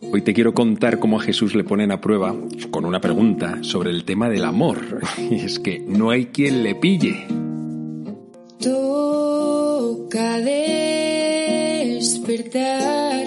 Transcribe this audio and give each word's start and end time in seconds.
Hoy 0.00 0.22
te 0.22 0.34
quiero 0.34 0.54
contar 0.54 0.98
cómo 0.98 1.20
a 1.20 1.22
Jesús 1.22 1.54
le 1.54 1.62
ponen 1.62 1.92
a 1.92 2.00
prueba 2.00 2.34
con 2.72 2.84
una 2.84 3.00
pregunta 3.00 3.58
sobre 3.62 3.90
el 3.90 4.04
tema 4.04 4.28
del 4.28 4.44
amor. 4.44 5.00
Y 5.18 5.36
es 5.36 5.60
que 5.60 5.78
no 5.78 6.10
hay 6.10 6.26
quien 6.26 6.64
le 6.64 6.74
pille. 6.74 7.26
Toca 8.58 10.38
despertar 12.00 13.26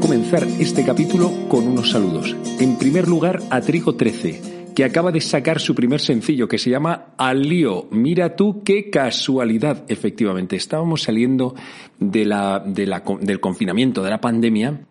Comenzar 0.00 0.44
este 0.60 0.84
capítulo 0.84 1.30
con 1.48 1.66
unos 1.66 1.90
saludos. 1.90 2.36
En 2.60 2.78
primer 2.78 3.08
lugar, 3.08 3.40
a 3.50 3.60
Trigo 3.60 3.96
13, 3.96 4.72
que 4.74 4.84
acaba 4.84 5.10
de 5.10 5.20
sacar 5.20 5.58
su 5.58 5.74
primer 5.74 6.00
sencillo 6.00 6.46
que 6.46 6.58
se 6.58 6.70
llama 6.70 7.14
Al 7.18 7.42
lío. 7.42 7.88
Mira 7.90 8.36
tú 8.36 8.62
qué 8.64 8.90
casualidad. 8.90 9.84
Efectivamente, 9.88 10.54
estábamos 10.54 11.02
saliendo 11.02 11.54
de 11.98 12.24
la, 12.24 12.62
del 12.64 13.40
confinamiento, 13.40 14.02
de 14.02 14.10
la 14.10 14.20
pandemia, 14.20 14.86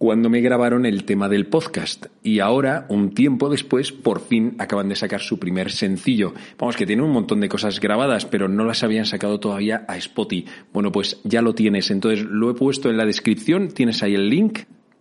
cuando 0.00 0.30
me 0.30 0.40
grabaron 0.40 0.86
el 0.86 1.04
tema 1.04 1.28
del 1.28 1.44
podcast. 1.48 2.06
Y 2.22 2.40
ahora, 2.40 2.86
un 2.88 3.10
tiempo 3.10 3.50
después, 3.50 3.92
por 3.92 4.22
fin 4.22 4.54
acaban 4.58 4.88
de 4.88 4.96
sacar 4.96 5.20
su 5.20 5.38
primer 5.38 5.70
sencillo. 5.70 6.32
Vamos, 6.58 6.74
que 6.76 6.86
tiene 6.86 7.02
un 7.02 7.12
montón 7.12 7.38
de 7.40 7.50
cosas 7.50 7.80
grabadas, 7.80 8.24
pero 8.24 8.48
no 8.48 8.64
las 8.64 8.82
habían 8.82 9.04
sacado 9.04 9.38
todavía 9.40 9.84
a 9.86 9.98
Spotify. 9.98 10.46
Bueno, 10.72 10.90
pues 10.90 11.20
ya 11.24 11.42
lo 11.42 11.54
tienes. 11.54 11.90
Entonces 11.90 12.24
lo 12.24 12.50
he 12.50 12.54
puesto 12.54 12.88
en 12.88 12.96
la 12.96 13.04
descripción, 13.04 13.68
tienes 13.68 14.02
ahí 14.02 14.14
el 14.14 14.30
link. 14.30 14.60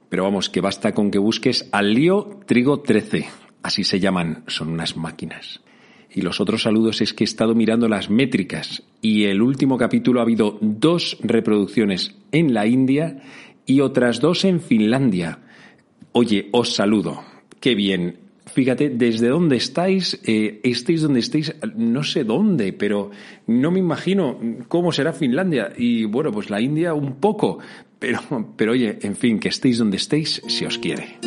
Pero 0.09 0.25
vamos, 0.25 0.49
que 0.49 0.59
basta 0.59 0.93
con 0.93 1.11
que 1.11 1.17
busques 1.17 1.69
al 1.71 1.93
lío 1.93 2.41
Trigo 2.45 2.81
13. 2.81 3.25
Así 3.63 3.85
se 3.85 4.01
llaman, 4.01 4.43
son 4.47 4.67
unas 4.67 4.97
máquinas. 4.97 5.61
Y 6.11 6.23
los 6.23 6.41
otros 6.41 6.63
saludos 6.63 6.99
es 6.99 7.13
que 7.13 7.23
he 7.23 7.25
estado 7.25 7.55
mirando 7.55 7.87
las 7.87 8.09
métricas 8.09 8.83
y 9.01 9.25
el 9.25 9.41
último 9.41 9.77
capítulo 9.77 10.19
ha 10.19 10.23
habido 10.23 10.57
dos 10.59 11.17
reproducciones 11.21 12.15
en 12.31 12.53
la 12.53 12.65
India 12.65 13.21
y 13.69 13.81
otras 13.81 14.19
dos 14.19 14.45
en 14.45 14.61
Finlandia. 14.61 15.39
Oye, 16.11 16.49
os 16.51 16.73
saludo. 16.73 17.21
Qué 17.59 17.75
bien. 17.75 18.17
Fíjate, 18.47 18.89
desde 18.89 19.27
dónde 19.27 19.57
estáis, 19.57 20.19
eh, 20.25 20.59
estéis 20.63 21.03
donde 21.03 21.19
estéis, 21.19 21.53
no 21.75 22.03
sé 22.03 22.23
dónde, 22.23 22.73
pero 22.73 23.11
no 23.45 23.69
me 23.69 23.77
imagino 23.77 24.39
cómo 24.67 24.91
será 24.91 25.13
Finlandia. 25.13 25.71
Y 25.77 26.05
bueno, 26.05 26.31
pues 26.31 26.49
la 26.49 26.59
India 26.59 26.95
un 26.95 27.17
poco. 27.17 27.59
Pero, 27.99 28.19
pero 28.55 28.71
oye, 28.71 28.97
en 29.03 29.15
fin, 29.15 29.39
que 29.39 29.49
estéis 29.49 29.77
donde 29.77 29.97
estéis, 29.97 30.41
si 30.47 30.65
os 30.65 30.79
quiere. 30.79 31.19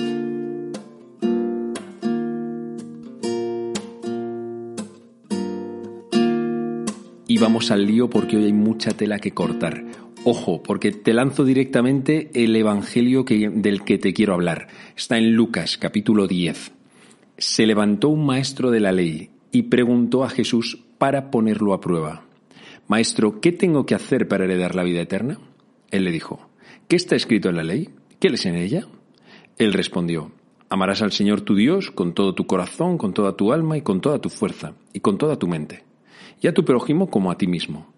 Y 7.28 7.38
vamos 7.38 7.70
al 7.70 7.86
lío 7.86 8.10
porque 8.10 8.36
hoy 8.36 8.46
hay 8.46 8.52
mucha 8.52 8.90
tela 8.90 9.20
que 9.20 9.30
cortar. 9.30 9.84
Ojo, 10.24 10.62
porque 10.62 10.92
te 10.92 11.14
lanzo 11.14 11.44
directamente 11.44 12.30
el 12.34 12.54
Evangelio 12.54 13.24
del 13.24 13.82
que 13.82 13.98
te 13.98 14.12
quiero 14.12 14.34
hablar. 14.34 14.68
Está 14.96 15.18
en 15.18 15.34
Lucas, 15.34 15.76
capítulo 15.78 16.28
10. 16.28 16.70
Se 17.38 17.66
levantó 17.66 18.08
un 18.08 18.24
maestro 18.24 18.70
de 18.70 18.78
la 18.78 18.92
ley 18.92 19.30
y 19.50 19.62
preguntó 19.62 20.22
a 20.22 20.30
Jesús 20.30 20.78
para 20.98 21.32
ponerlo 21.32 21.74
a 21.74 21.80
prueba. 21.80 22.24
Maestro, 22.86 23.40
¿qué 23.40 23.50
tengo 23.50 23.84
que 23.84 23.96
hacer 23.96 24.28
para 24.28 24.44
heredar 24.44 24.76
la 24.76 24.84
vida 24.84 25.00
eterna? 25.00 25.40
Él 25.90 26.04
le 26.04 26.12
dijo, 26.12 26.48
¿qué 26.86 26.94
está 26.94 27.16
escrito 27.16 27.48
en 27.48 27.56
la 27.56 27.64
ley? 27.64 27.88
¿Qué 28.20 28.28
lees 28.28 28.46
en 28.46 28.54
ella? 28.54 28.86
Él 29.58 29.72
respondió, 29.72 30.30
amarás 30.68 31.02
al 31.02 31.10
Señor 31.10 31.40
tu 31.40 31.56
Dios 31.56 31.90
con 31.90 32.14
todo 32.14 32.32
tu 32.32 32.46
corazón, 32.46 32.96
con 32.96 33.12
toda 33.12 33.36
tu 33.36 33.52
alma 33.52 33.76
y 33.76 33.82
con 33.82 34.00
toda 34.00 34.20
tu 34.20 34.28
fuerza 34.28 34.74
y 34.92 35.00
con 35.00 35.18
toda 35.18 35.36
tu 35.36 35.48
mente, 35.48 35.82
y 36.40 36.46
a 36.46 36.54
tu 36.54 36.64
prójimo 36.64 37.10
como 37.10 37.32
a 37.32 37.38
ti 37.38 37.48
mismo. 37.48 37.92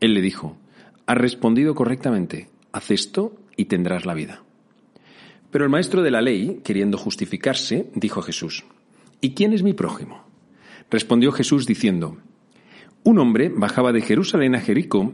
Él 0.00 0.12
le 0.12 0.20
dijo, 0.20 0.58
Has 1.06 1.18
respondido 1.18 1.74
correctamente. 1.74 2.48
Haz 2.72 2.90
esto 2.90 3.36
y 3.56 3.66
tendrás 3.66 4.06
la 4.06 4.14
vida. 4.14 4.42
Pero 5.50 5.64
el 5.64 5.70
maestro 5.70 6.02
de 6.02 6.10
la 6.10 6.22
ley, 6.22 6.60
queriendo 6.64 6.96
justificarse, 6.96 7.90
dijo 7.94 8.20
a 8.20 8.22
Jesús, 8.22 8.64
¿Y 9.20 9.34
quién 9.34 9.52
es 9.52 9.62
mi 9.62 9.74
prójimo? 9.74 10.24
Respondió 10.90 11.30
Jesús 11.30 11.66
diciendo, 11.66 12.16
Un 13.02 13.18
hombre 13.18 13.50
bajaba 13.54 13.92
de 13.92 14.00
Jerusalén 14.00 14.54
a 14.54 14.60
Jericó, 14.60 15.12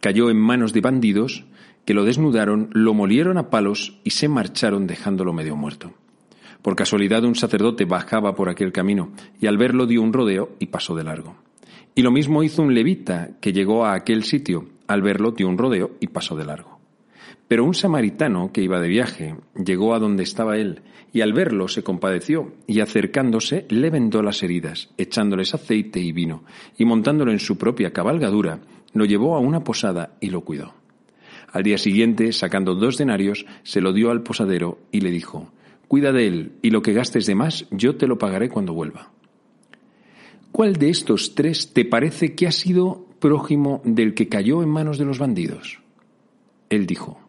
cayó 0.00 0.30
en 0.30 0.36
manos 0.36 0.72
de 0.72 0.82
bandidos, 0.82 1.44
que 1.84 1.94
lo 1.94 2.04
desnudaron, 2.04 2.68
lo 2.72 2.92
molieron 2.92 3.38
a 3.38 3.48
palos 3.48 3.98
y 4.04 4.10
se 4.10 4.28
marcharon 4.28 4.86
dejándolo 4.86 5.32
medio 5.32 5.56
muerto. 5.56 5.94
Por 6.62 6.76
casualidad 6.76 7.24
un 7.24 7.34
sacerdote 7.34 7.86
bajaba 7.86 8.34
por 8.34 8.50
aquel 8.50 8.72
camino 8.72 9.12
y 9.40 9.46
al 9.46 9.56
verlo 9.56 9.86
dio 9.86 10.02
un 10.02 10.12
rodeo 10.12 10.50
y 10.58 10.66
pasó 10.66 10.94
de 10.94 11.04
largo. 11.04 11.36
Y 11.94 12.02
lo 12.02 12.10
mismo 12.10 12.42
hizo 12.42 12.62
un 12.62 12.74
levita 12.74 13.30
que 13.40 13.52
llegó 13.52 13.86
a 13.86 13.94
aquel 13.94 14.24
sitio 14.24 14.68
al 14.90 15.02
verlo 15.02 15.30
dio 15.30 15.46
un 15.46 15.56
rodeo 15.56 15.92
y 16.00 16.08
pasó 16.08 16.34
de 16.34 16.44
largo. 16.44 16.80
Pero 17.46 17.64
un 17.64 17.74
samaritano 17.74 18.50
que 18.52 18.60
iba 18.60 18.80
de 18.80 18.88
viaje 18.88 19.36
llegó 19.54 19.94
a 19.94 20.00
donde 20.00 20.24
estaba 20.24 20.56
él 20.56 20.82
y 21.12 21.20
al 21.20 21.32
verlo 21.32 21.68
se 21.68 21.84
compadeció 21.84 22.54
y 22.66 22.80
acercándose 22.80 23.66
le 23.68 23.90
vendó 23.90 24.20
las 24.20 24.42
heridas, 24.42 24.90
echándoles 24.98 25.54
aceite 25.54 26.00
y 26.00 26.10
vino, 26.10 26.42
y 26.76 26.86
montándolo 26.86 27.30
en 27.30 27.38
su 27.38 27.56
propia 27.56 27.92
cabalgadura, 27.92 28.62
lo 28.92 29.04
llevó 29.04 29.36
a 29.36 29.38
una 29.38 29.62
posada 29.62 30.16
y 30.20 30.30
lo 30.30 30.40
cuidó. 30.40 30.74
Al 31.52 31.62
día 31.62 31.78
siguiente, 31.78 32.32
sacando 32.32 32.74
dos 32.74 32.98
denarios, 32.98 33.46
se 33.62 33.80
lo 33.80 33.92
dio 33.92 34.10
al 34.10 34.24
posadero 34.24 34.78
y 34.90 35.02
le 35.02 35.12
dijo, 35.12 35.52
Cuida 35.86 36.10
de 36.10 36.26
él, 36.26 36.52
y 36.62 36.70
lo 36.70 36.82
que 36.82 36.94
gastes 36.94 37.26
de 37.26 37.36
más 37.36 37.66
yo 37.70 37.94
te 37.94 38.08
lo 38.08 38.18
pagaré 38.18 38.48
cuando 38.48 38.74
vuelva. 38.74 39.12
¿Cuál 40.50 40.74
de 40.74 40.90
estos 40.90 41.36
tres 41.36 41.72
te 41.72 41.84
parece 41.84 42.34
que 42.34 42.48
ha 42.48 42.52
sido 42.52 43.06
prójimo 43.20 43.80
del 43.84 44.14
que 44.14 44.28
cayó 44.28 44.62
en 44.62 44.68
manos 44.68 44.98
de 44.98 45.04
los 45.04 45.18
bandidos? 45.18 45.78
Él 46.70 46.86
dijo, 46.86 47.20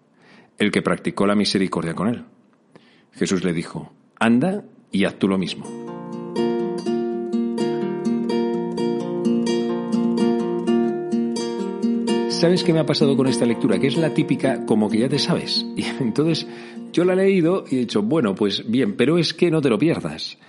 el 0.58 0.72
que 0.72 0.82
practicó 0.82 1.28
la 1.28 1.36
misericordia 1.36 1.94
con 1.94 2.08
él. 2.08 2.24
Jesús 3.14 3.44
le 3.44 3.54
dijo, 3.54 3.92
anda 4.20 4.64
y 4.92 5.06
haz 5.06 5.20
tú 5.20 5.28
lo 5.28 5.38
mismo. 5.38 5.66
¿Sabes 12.30 12.64
qué 12.64 12.74
me 12.74 12.80
ha 12.80 12.86
pasado 12.88 13.16
con 13.16 13.28
esta 13.28 13.46
lectura? 13.46 13.78
Que 13.78 13.86
es 13.86 13.98
la 13.98 14.16
típica 14.16 14.66
como 14.66 14.90
que 14.90 14.98
ya 14.98 15.10
te 15.10 15.20
sabes. 15.20 15.64
Y 15.76 15.84
entonces 16.00 16.48
yo 16.92 17.06
la 17.06 17.14
he 17.14 17.18
leído 17.18 17.66
y 17.70 17.76
he 17.76 17.80
dicho, 17.82 18.02
bueno, 18.02 18.34
pues 18.34 18.68
bien, 18.68 18.96
pero 18.96 19.20
es 19.20 19.36
que 19.36 19.52
no 19.52 19.62
te 19.62 19.70
lo 19.70 19.78
pierdas. 19.78 20.40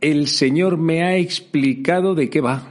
El 0.00 0.26
Señor 0.28 0.78
me 0.78 1.02
ha 1.02 1.16
explicado 1.16 2.14
de 2.14 2.30
qué 2.30 2.40
va. 2.40 2.62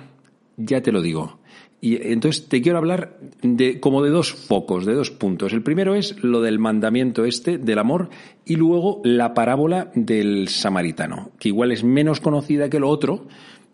Ya 0.57 0.81
te 0.81 0.91
lo 0.91 1.01
digo. 1.01 1.36
Y 1.79 2.11
entonces 2.11 2.47
te 2.47 2.61
quiero 2.61 2.79
hablar 2.79 3.19
de 3.43 3.79
como 3.79 4.01
de 4.03 4.09
dos 4.09 4.33
focos, 4.33 4.85
de 4.85 4.95
dos 4.95 5.11
puntos. 5.11 5.53
El 5.53 5.61
primero 5.61 5.93
es 5.95 6.23
lo 6.23 6.41
del 6.41 6.57
mandamiento 6.57 7.23
este 7.25 7.57
del 7.59 7.77
amor 7.77 8.09
y 8.45 8.55
luego 8.55 9.01
la 9.03 9.33
parábola 9.33 9.91
del 9.93 10.47
samaritano, 10.47 11.31
que 11.39 11.49
igual 11.49 11.71
es 11.71 11.83
menos 11.83 12.19
conocida 12.19 12.69
que 12.69 12.79
lo 12.79 12.89
otro, 12.89 13.27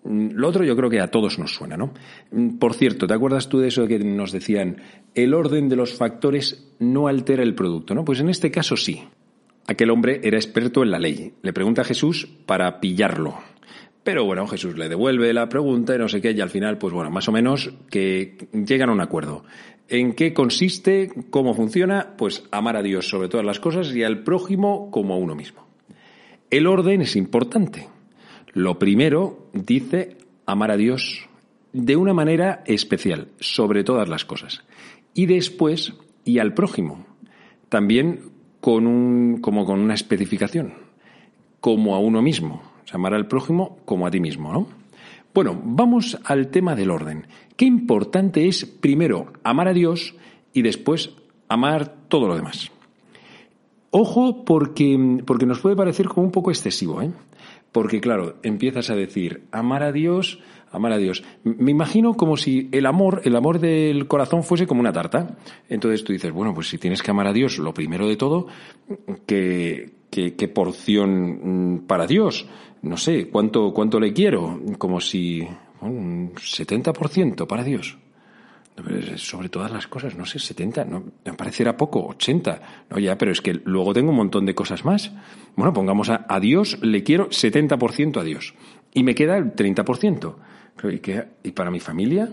Mm, 0.03 0.31
Lo 0.33 0.49
otro 0.49 0.63
yo 0.63 0.75
creo 0.75 0.89
que 0.89 0.99
a 0.99 1.09
todos 1.11 1.39
nos 1.39 1.53
suena, 1.53 1.77
¿no? 1.77 1.93
Mm, 2.31 2.57
Por 2.57 2.73
cierto, 2.73 3.07
¿te 3.07 3.13
acuerdas 3.13 3.49
tú 3.49 3.59
de 3.59 3.69
eso 3.69 3.87
que 3.87 3.99
nos 3.99 4.31
decían? 4.31 4.77
El 5.15 5.33
orden 5.33 5.69
de 5.69 5.75
los 5.75 5.93
factores 5.93 6.73
no 6.79 7.07
altera 7.07 7.43
el 7.43 7.55
producto, 7.55 7.95
¿no? 7.95 8.03
Pues 8.03 8.19
en 8.19 8.29
este 8.29 8.51
caso 8.51 8.75
sí. 8.77 9.03
Aquel 9.65 9.91
hombre 9.91 10.19
era 10.23 10.37
experto 10.37 10.83
en 10.83 10.91
la 10.91 10.99
ley. 10.99 11.33
Le 11.41 11.53
pregunta 11.53 11.83
a 11.83 11.85
Jesús 11.85 12.27
para 12.45 12.81
pillarlo. 12.81 13.35
Pero 14.03 14.25
bueno, 14.25 14.47
Jesús 14.47 14.77
le 14.77 14.89
devuelve 14.89 15.33
la 15.33 15.47
pregunta 15.47 15.95
y 15.95 15.97
no 15.97 16.09
sé 16.09 16.19
qué, 16.19 16.31
y 16.31 16.41
al 16.41 16.49
final, 16.49 16.77
pues 16.77 16.93
bueno, 16.93 17.09
más 17.09 17.29
o 17.29 17.31
menos 17.31 17.71
que 17.89 18.37
llegan 18.51 18.89
a 18.89 18.93
un 18.93 19.01
acuerdo. 19.01 19.45
¿En 19.87 20.13
qué 20.13 20.33
consiste? 20.33 21.11
¿Cómo 21.29 21.53
funciona? 21.53 22.15
Pues 22.17 22.43
amar 22.51 22.75
a 22.75 22.83
Dios 22.83 23.07
sobre 23.07 23.29
todas 23.29 23.45
las 23.45 23.59
cosas 23.59 23.95
y 23.95 24.03
al 24.03 24.23
prójimo 24.23 24.91
como 24.91 25.13
a 25.13 25.17
uno 25.17 25.35
mismo. 25.35 25.65
El 26.49 26.67
orden 26.67 27.01
es 27.01 27.15
importante. 27.15 27.87
Lo 28.53 28.77
primero 28.77 29.47
dice 29.53 30.17
amar 30.45 30.71
a 30.71 30.77
Dios 30.77 31.27
de 31.71 31.95
una 31.95 32.13
manera 32.13 32.63
especial, 32.65 33.29
sobre 33.39 33.83
todas 33.83 34.09
las 34.09 34.25
cosas. 34.25 34.63
Y 35.13 35.25
después, 35.25 35.93
y 36.25 36.39
al 36.39 36.53
prójimo, 36.53 37.05
también 37.69 38.31
con 38.61 38.85
un, 38.85 39.41
como 39.41 39.65
con 39.65 39.79
una 39.79 39.93
especificación, 39.93 40.73
como 41.59 41.95
a 41.95 41.99
uno 41.99 42.21
mismo. 42.21 42.72
Amar 42.91 43.13
al 43.13 43.27
prójimo 43.27 43.77
como 43.85 44.05
a 44.05 44.11
ti 44.11 44.19
mismo, 44.19 44.51
¿no? 44.51 44.67
Bueno, 45.33 45.59
vamos 45.63 46.19
al 46.25 46.49
tema 46.49 46.75
del 46.75 46.91
orden. 46.91 47.27
Qué 47.55 47.65
importante 47.65 48.47
es 48.47 48.65
primero 48.65 49.33
amar 49.43 49.67
a 49.67 49.73
Dios 49.73 50.15
y 50.53 50.61
después 50.61 51.15
amar 51.47 51.95
todo 52.07 52.27
lo 52.27 52.35
demás. 52.35 52.71
Ojo 53.89 54.43
porque, 54.45 55.21
porque 55.25 55.45
nos 55.45 55.59
puede 55.59 55.75
parecer 55.75 56.07
como 56.07 56.25
un 56.25 56.31
poco 56.31 56.51
excesivo, 56.51 57.01
¿eh? 57.01 57.11
Porque 57.71 57.99
claro, 58.01 58.35
empiezas 58.43 58.91
a 58.91 58.95
decir 58.95 59.43
amar 59.51 59.81
a 59.81 59.91
Dios, 59.91 60.39
amar 60.71 60.91
a 60.91 60.97
Dios. 60.97 61.23
Me 61.43 61.71
imagino 61.71 62.13
como 62.13 62.37
si 62.37 62.69
el 62.71 62.85
amor, 62.85 63.21
el 63.23 63.35
amor 63.35 63.59
del 63.59 64.07
corazón 64.07 64.43
fuese 64.43 64.67
como 64.67 64.81
una 64.81 64.93
tarta. 64.93 65.37
Entonces 65.69 66.03
tú 66.03 66.13
dices, 66.13 66.31
bueno, 66.31 66.53
pues 66.53 66.69
si 66.69 66.77
tienes 66.77 67.01
que 67.01 67.11
amar 67.11 67.27
a 67.27 67.33
Dios, 67.33 67.57
lo 67.57 67.73
primero 67.73 68.07
de 68.07 68.15
todo, 68.15 68.47
¿qué, 69.25 69.91
qué, 70.13 70.47
porción 70.47 71.75
mm, 71.75 71.87
para 71.87 72.05
Dios? 72.05 72.45
No 72.83 72.97
sé, 72.97 73.29
¿cuánto, 73.29 73.73
cuánto 73.73 73.99
le 73.99 74.13
quiero? 74.13 74.59
Como 74.77 74.99
si 74.99 75.47
un 75.81 76.33
70% 76.35 77.47
para 77.47 77.63
Dios. 77.63 77.97
Sobre 79.17 79.49
todas 79.49 79.71
las 79.71 79.85
cosas, 79.87 80.15
no 80.17 80.25
sé, 80.25 80.39
70, 80.39 80.85
no, 80.85 81.03
me 81.23 81.33
pareciera 81.33 81.77
poco, 81.77 82.07
80. 82.07 82.61
No, 82.89 82.99
ya, 82.99 83.17
pero 83.17 83.31
es 83.31 83.39
que 83.39 83.53
luego 83.65 83.93
tengo 83.93 84.09
un 84.09 84.17
montón 84.17 84.45
de 84.45 84.55
cosas 84.55 84.83
más. 84.83 85.11
Bueno, 85.55 85.73
pongamos 85.73 86.09
a, 86.09 86.25
a 86.27 86.39
Dios, 86.39 86.79
le 86.81 87.03
quiero 87.03 87.29
70% 87.29 88.19
a 88.19 88.23
Dios. 88.23 88.55
Y 88.93 89.03
me 89.03 89.13
queda 89.13 89.37
el 89.37 89.55
30%. 89.55 90.35
¿Y, 91.43 91.51
para 91.51 91.71
mi 91.71 91.79
familia? 91.79 92.29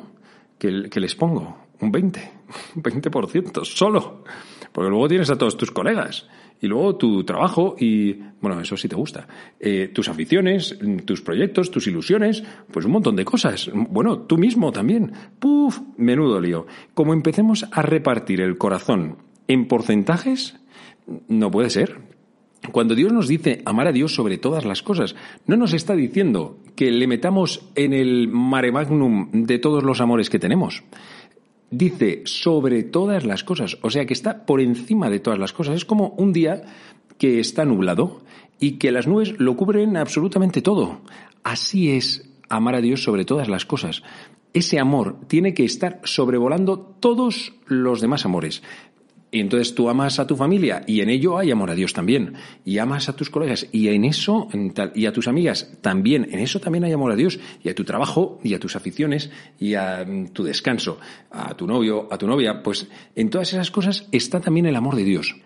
¿Qué, 0.58 0.88
qué 0.90 1.00
les 1.00 1.14
pongo? 1.14 1.56
Un 1.80 1.92
20, 1.92 2.32
un 2.39 2.39
20%, 2.76 3.64
solo. 3.64 4.24
Porque 4.72 4.90
luego 4.90 5.08
tienes 5.08 5.30
a 5.30 5.38
todos 5.38 5.56
tus 5.56 5.70
colegas. 5.70 6.26
Y 6.62 6.66
luego 6.66 6.96
tu 6.96 7.24
trabajo 7.24 7.74
y, 7.78 8.12
bueno, 8.40 8.60
eso 8.60 8.76
sí 8.76 8.86
te 8.86 8.94
gusta. 8.94 9.26
Eh, 9.58 9.90
tus 9.94 10.08
aficiones, 10.08 10.78
tus 11.06 11.22
proyectos, 11.22 11.70
tus 11.70 11.86
ilusiones, 11.86 12.44
pues 12.70 12.84
un 12.84 12.92
montón 12.92 13.16
de 13.16 13.24
cosas. 13.24 13.70
Bueno, 13.72 14.18
tú 14.18 14.36
mismo 14.36 14.70
también. 14.70 15.12
Puf, 15.38 15.80
menudo 15.96 16.38
lío. 16.38 16.66
Como 16.92 17.14
empecemos 17.14 17.66
a 17.72 17.80
repartir 17.80 18.42
el 18.42 18.58
corazón 18.58 19.16
en 19.48 19.68
porcentajes, 19.68 20.60
no 21.28 21.50
puede 21.50 21.70
ser. 21.70 21.98
Cuando 22.72 22.94
Dios 22.94 23.10
nos 23.10 23.26
dice 23.26 23.62
amar 23.64 23.88
a 23.88 23.92
Dios 23.92 24.14
sobre 24.14 24.36
todas 24.36 24.66
las 24.66 24.82
cosas, 24.82 25.16
no 25.46 25.56
nos 25.56 25.72
está 25.72 25.96
diciendo 25.96 26.58
que 26.76 26.90
le 26.90 27.06
metamos 27.06 27.66
en 27.74 27.94
el 27.94 28.28
mare 28.28 28.70
magnum 28.70 29.30
de 29.32 29.58
todos 29.58 29.82
los 29.82 30.02
amores 30.02 30.28
que 30.28 30.38
tenemos 30.38 30.84
dice 31.70 32.22
sobre 32.24 32.82
todas 32.82 33.24
las 33.24 33.44
cosas, 33.44 33.78
o 33.82 33.90
sea 33.90 34.06
que 34.06 34.12
está 34.12 34.44
por 34.44 34.60
encima 34.60 35.08
de 35.10 35.20
todas 35.20 35.38
las 35.38 35.52
cosas. 35.52 35.76
Es 35.76 35.84
como 35.84 36.08
un 36.18 36.32
día 36.32 36.62
que 37.18 37.40
está 37.40 37.64
nublado 37.64 38.22
y 38.58 38.72
que 38.72 38.92
las 38.92 39.06
nubes 39.06 39.34
lo 39.38 39.56
cubren 39.56 39.96
absolutamente 39.96 40.62
todo. 40.62 41.00
Así 41.42 41.90
es 41.90 42.28
amar 42.48 42.74
a 42.74 42.80
Dios 42.80 43.02
sobre 43.02 43.24
todas 43.24 43.48
las 43.48 43.64
cosas. 43.64 44.02
Ese 44.52 44.80
amor 44.80 45.16
tiene 45.28 45.54
que 45.54 45.64
estar 45.64 46.00
sobrevolando 46.02 46.78
todos 46.78 47.54
los 47.66 48.00
demás 48.00 48.24
amores. 48.24 48.62
Y 49.32 49.40
entonces 49.40 49.74
tú 49.74 49.88
amas 49.88 50.18
a 50.18 50.26
tu 50.26 50.34
familia 50.34 50.82
y 50.86 51.00
en 51.00 51.08
ello 51.08 51.38
hay 51.38 51.52
amor 51.52 51.70
a 51.70 51.74
Dios 51.74 51.92
también. 51.92 52.34
Y 52.64 52.78
amas 52.78 53.08
a 53.08 53.14
tus 53.14 53.30
colegas 53.30 53.66
y 53.70 53.88
en 53.88 54.04
eso, 54.04 54.48
y 54.94 55.06
a 55.06 55.12
tus 55.12 55.28
amigas 55.28 55.78
también, 55.80 56.28
en 56.32 56.40
eso 56.40 56.58
también 56.58 56.84
hay 56.84 56.92
amor 56.92 57.12
a 57.12 57.16
Dios. 57.16 57.38
Y 57.62 57.68
a 57.68 57.74
tu 57.74 57.84
trabajo 57.84 58.40
y 58.42 58.54
a 58.54 58.58
tus 58.58 58.74
aficiones 58.74 59.30
y 59.58 59.74
a 59.74 60.04
mm, 60.04 60.28
tu 60.28 60.42
descanso, 60.42 60.98
a 61.30 61.54
tu 61.54 61.66
novio, 61.66 62.08
a 62.10 62.18
tu 62.18 62.26
novia, 62.26 62.62
pues 62.62 62.88
en 63.14 63.30
todas 63.30 63.52
esas 63.52 63.70
cosas 63.70 64.08
está 64.10 64.40
también 64.40 64.66
el 64.66 64.76
amor 64.76 64.96
de 64.96 65.04
Dios. 65.04 65.36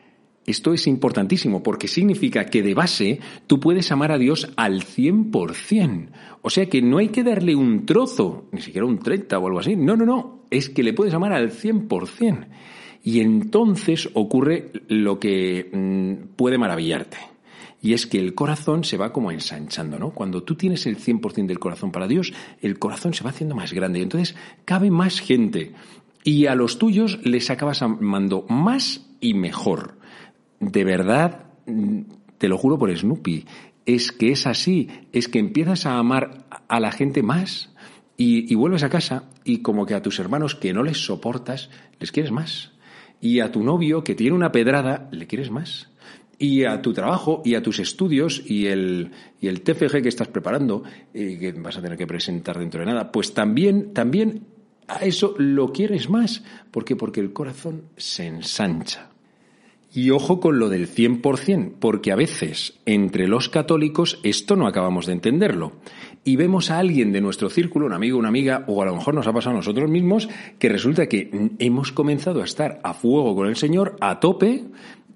Esto 0.46 0.74
es 0.74 0.86
importantísimo 0.86 1.62
porque 1.62 1.88
significa 1.88 2.46
que 2.46 2.62
de 2.62 2.74
base 2.74 3.20
tú 3.46 3.60
puedes 3.60 3.90
amar 3.92 4.12
a 4.12 4.18
Dios 4.18 4.50
al 4.56 4.82
100%. 4.82 6.08
O 6.42 6.50
sea 6.50 6.66
que 6.66 6.82
no 6.82 6.98
hay 6.98 7.08
que 7.08 7.22
darle 7.22 7.54
un 7.54 7.86
trozo, 7.86 8.48
ni 8.52 8.60
siquiera 8.60 8.86
un 8.86 8.98
30 8.98 9.38
o 9.38 9.46
algo 9.46 9.60
así. 9.60 9.74
No, 9.76 9.96
no, 9.96 10.04
no. 10.04 10.44
Es 10.50 10.68
que 10.68 10.82
le 10.82 10.92
puedes 10.92 11.14
amar 11.14 11.32
al 11.32 11.50
100%. 11.50 12.46
Y 13.06 13.20
entonces 13.20 14.08
ocurre 14.14 14.72
lo 14.88 15.20
que 15.20 15.68
mmm, 15.70 16.34
puede 16.36 16.56
maravillarte. 16.56 17.18
Y 17.82 17.92
es 17.92 18.06
que 18.06 18.18
el 18.18 18.34
corazón 18.34 18.82
se 18.82 18.96
va 18.96 19.12
como 19.12 19.30
ensanchando, 19.30 19.98
¿no? 19.98 20.10
Cuando 20.10 20.42
tú 20.42 20.54
tienes 20.54 20.86
el 20.86 20.96
100% 20.96 21.44
del 21.44 21.58
corazón 21.58 21.92
para 21.92 22.08
Dios, 22.08 22.32
el 22.62 22.78
corazón 22.78 23.12
se 23.12 23.22
va 23.22 23.28
haciendo 23.28 23.54
más 23.54 23.74
grande 23.74 23.98
y 23.98 24.02
entonces 24.02 24.34
cabe 24.64 24.90
más 24.90 25.20
gente. 25.20 25.74
Y 26.24 26.46
a 26.46 26.54
los 26.54 26.78
tuyos 26.78 27.20
les 27.22 27.50
acabas 27.50 27.82
amando 27.82 28.46
más 28.48 29.06
y 29.20 29.34
mejor. 29.34 29.98
De 30.60 30.82
verdad, 30.82 31.44
te 32.38 32.48
lo 32.48 32.56
juro 32.56 32.78
por 32.78 32.96
Snoopy, 32.96 33.44
es 33.84 34.12
que 34.12 34.30
es 34.30 34.46
así, 34.46 34.88
es 35.12 35.28
que 35.28 35.40
empiezas 35.40 35.84
a 35.84 35.98
amar 35.98 36.46
a 36.68 36.80
la 36.80 36.90
gente 36.90 37.22
más 37.22 37.74
y 38.16 38.54
vuelves 38.54 38.82
a 38.82 38.88
casa 38.88 39.28
y 39.44 39.58
como 39.58 39.84
que 39.84 39.92
a 39.92 40.00
tus 40.00 40.18
hermanos 40.20 40.54
que 40.54 40.72
no 40.72 40.82
les 40.82 41.04
soportas, 41.04 41.68
les 42.00 42.10
quieres 42.12 42.32
más 42.32 42.73
y 43.24 43.40
a 43.40 43.50
tu 43.50 43.64
novio 43.64 44.04
que 44.04 44.14
tiene 44.14 44.36
una 44.36 44.52
pedrada 44.52 45.08
le 45.10 45.26
quieres 45.26 45.50
más. 45.50 45.88
Y 46.38 46.64
a 46.64 46.82
tu 46.82 46.92
trabajo 46.92 47.40
y 47.42 47.54
a 47.54 47.62
tus 47.62 47.78
estudios 47.78 48.42
y 48.44 48.66
el, 48.66 49.12
y 49.40 49.48
el 49.48 49.62
TFG 49.62 50.02
que 50.02 50.10
estás 50.10 50.28
preparando, 50.28 50.82
eh, 51.14 51.38
que 51.40 51.52
vas 51.52 51.78
a 51.78 51.80
tener 51.80 51.96
que 51.96 52.06
presentar 52.06 52.58
dentro 52.58 52.80
de 52.80 52.86
nada, 52.86 53.10
pues 53.10 53.32
también, 53.32 53.94
también 53.94 54.42
a 54.88 55.06
eso 55.06 55.34
lo 55.38 55.72
quieres 55.72 56.10
más. 56.10 56.44
¿Por 56.70 56.84
qué? 56.84 56.96
Porque 56.96 57.20
el 57.20 57.32
corazón 57.32 57.84
se 57.96 58.26
ensancha. 58.26 59.08
Y 59.94 60.10
ojo 60.10 60.38
con 60.38 60.58
lo 60.58 60.68
del 60.68 60.86
100%, 60.86 61.76
porque 61.80 62.12
a 62.12 62.16
veces 62.16 62.74
entre 62.84 63.26
los 63.26 63.48
católicos 63.48 64.20
esto 64.22 64.54
no 64.54 64.66
acabamos 64.66 65.06
de 65.06 65.14
entenderlo. 65.14 65.72
Y 66.24 66.36
vemos 66.36 66.70
a 66.70 66.78
alguien 66.78 67.12
de 67.12 67.20
nuestro 67.20 67.50
círculo, 67.50 67.86
un 67.86 67.92
amigo, 67.92 68.18
una 68.18 68.28
amiga, 68.28 68.64
o 68.66 68.82
a 68.82 68.86
lo 68.86 68.96
mejor 68.96 69.14
nos 69.14 69.26
ha 69.26 69.32
pasado 69.32 69.54
a 69.54 69.58
nosotros 69.58 69.90
mismos, 69.90 70.28
que 70.58 70.70
resulta 70.70 71.06
que 71.06 71.30
hemos 71.58 71.92
comenzado 71.92 72.40
a 72.40 72.44
estar 72.44 72.80
a 72.82 72.94
fuego 72.94 73.36
con 73.36 73.46
el 73.46 73.56
Señor, 73.56 73.96
a 74.00 74.20
tope, 74.20 74.64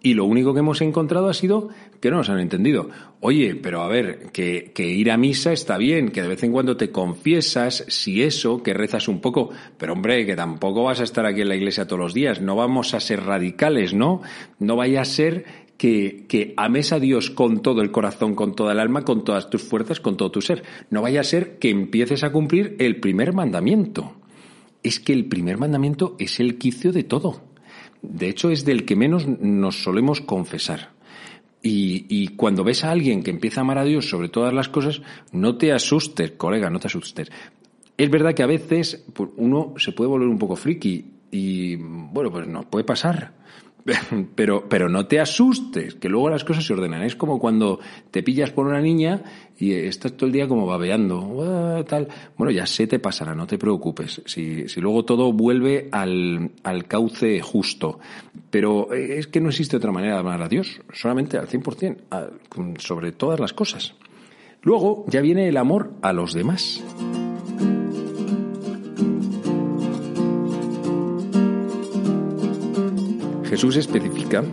y 0.00 0.14
lo 0.14 0.26
único 0.26 0.52
que 0.54 0.60
hemos 0.60 0.80
encontrado 0.80 1.28
ha 1.28 1.34
sido 1.34 1.70
que 2.00 2.10
no 2.10 2.18
nos 2.18 2.28
han 2.28 2.38
entendido. 2.38 2.88
Oye, 3.20 3.56
pero 3.56 3.80
a 3.82 3.88
ver, 3.88 4.30
que, 4.32 4.70
que, 4.74 4.86
ir 4.86 5.10
a 5.10 5.16
misa 5.16 5.52
está 5.52 5.76
bien, 5.76 6.10
que 6.10 6.22
de 6.22 6.28
vez 6.28 6.42
en 6.44 6.52
cuando 6.52 6.76
te 6.76 6.90
confiesas, 6.90 7.84
si 7.88 8.22
eso, 8.22 8.62
que 8.62 8.74
rezas 8.74 9.08
un 9.08 9.20
poco, 9.20 9.50
pero 9.76 9.94
hombre, 9.94 10.24
que 10.24 10.36
tampoco 10.36 10.84
vas 10.84 11.00
a 11.00 11.04
estar 11.04 11.26
aquí 11.26 11.40
en 11.40 11.48
la 11.48 11.56
iglesia 11.56 11.86
todos 11.86 12.00
los 12.00 12.14
días, 12.14 12.40
no 12.40 12.54
vamos 12.54 12.94
a 12.94 13.00
ser 13.00 13.24
radicales, 13.24 13.92
¿no? 13.92 14.22
No 14.60 14.76
vaya 14.76 15.00
a 15.00 15.04
ser 15.04 15.44
que, 15.78 16.54
ames 16.56 16.92
a 16.92 16.98
Dios 16.98 17.30
con 17.30 17.62
todo 17.62 17.80
el 17.80 17.90
corazón, 17.90 18.34
con 18.34 18.54
toda 18.54 18.72
el 18.72 18.80
alma, 18.80 19.04
con 19.04 19.24
todas 19.24 19.48
tus 19.48 19.62
fuerzas, 19.62 20.00
con 20.00 20.16
todo 20.16 20.30
tu 20.30 20.42
ser. 20.42 20.64
No 20.90 21.00
vaya 21.00 21.20
a 21.20 21.24
ser 21.24 21.58
que 21.58 21.70
empieces 21.70 22.24
a 22.24 22.32
cumplir 22.32 22.76
el 22.80 23.00
primer 23.00 23.32
mandamiento. 23.32 24.16
Es 24.82 25.00
que 25.00 25.12
el 25.12 25.26
primer 25.26 25.56
mandamiento 25.56 26.16
es 26.18 26.40
el 26.40 26.58
quicio 26.58 26.92
de 26.92 27.04
todo. 27.04 27.42
De 28.02 28.28
hecho, 28.28 28.50
es 28.50 28.64
del 28.64 28.84
que 28.84 28.96
menos 28.96 29.26
nos 29.26 29.82
solemos 29.82 30.20
confesar. 30.20 30.90
Y, 31.62 32.06
y, 32.08 32.28
cuando 32.28 32.62
ves 32.62 32.84
a 32.84 32.92
alguien 32.92 33.22
que 33.22 33.30
empieza 33.30 33.60
a 33.60 33.64
amar 33.64 33.78
a 33.78 33.84
Dios 33.84 34.08
sobre 34.08 34.28
todas 34.28 34.54
las 34.54 34.68
cosas, 34.68 35.02
no 35.32 35.56
te 35.56 35.72
asustes, 35.72 36.32
colega, 36.32 36.70
no 36.70 36.78
te 36.78 36.86
asustes. 36.86 37.30
Es 37.96 38.10
verdad 38.10 38.34
que 38.34 38.44
a 38.44 38.46
veces 38.46 39.04
pues, 39.12 39.30
uno 39.36 39.74
se 39.76 39.90
puede 39.90 40.08
volver 40.08 40.28
un 40.28 40.38
poco 40.38 40.54
friki 40.54 41.04
y, 41.32 41.74
bueno, 41.76 42.30
pues 42.30 42.46
no, 42.46 42.62
puede 42.62 42.84
pasar. 42.84 43.32
Pero, 44.34 44.68
pero 44.68 44.88
no 44.88 45.06
te 45.06 45.20
asustes, 45.20 45.94
que 45.94 46.08
luego 46.08 46.30
las 46.30 46.44
cosas 46.44 46.64
se 46.64 46.72
ordenan. 46.72 47.02
Es 47.02 47.16
como 47.16 47.38
cuando 47.38 47.80
te 48.10 48.22
pillas 48.22 48.50
por 48.50 48.66
una 48.66 48.80
niña 48.80 49.22
y 49.58 49.72
estás 49.72 50.12
todo 50.12 50.26
el 50.26 50.32
día 50.32 50.48
como 50.48 50.66
babeando, 50.66 51.84
tal. 51.88 52.08
Bueno, 52.36 52.50
ya 52.50 52.66
se 52.66 52.86
te 52.86 52.98
pasará, 52.98 53.34
no 53.34 53.46
te 53.46 53.58
preocupes. 53.58 54.22
Si, 54.26 54.68
si 54.68 54.80
luego 54.80 55.04
todo 55.04 55.32
vuelve 55.32 55.88
al, 55.92 56.50
al 56.62 56.86
cauce 56.86 57.40
justo. 57.40 57.98
Pero 58.50 58.92
es 58.92 59.26
que 59.26 59.40
no 59.40 59.48
existe 59.48 59.76
otra 59.76 59.92
manera 59.92 60.14
de 60.14 60.20
amar 60.20 60.42
a 60.42 60.48
Dios, 60.48 60.80
solamente 60.92 61.38
al 61.38 61.48
100%, 61.48 62.78
sobre 62.78 63.12
todas 63.12 63.40
las 63.40 63.52
cosas. 63.52 63.94
Luego 64.62 65.04
ya 65.08 65.20
viene 65.20 65.48
el 65.48 65.56
amor 65.56 65.92
a 66.02 66.12
los 66.12 66.32
demás. 66.34 66.82
Jesús 73.48 73.76
especifica 73.76 74.44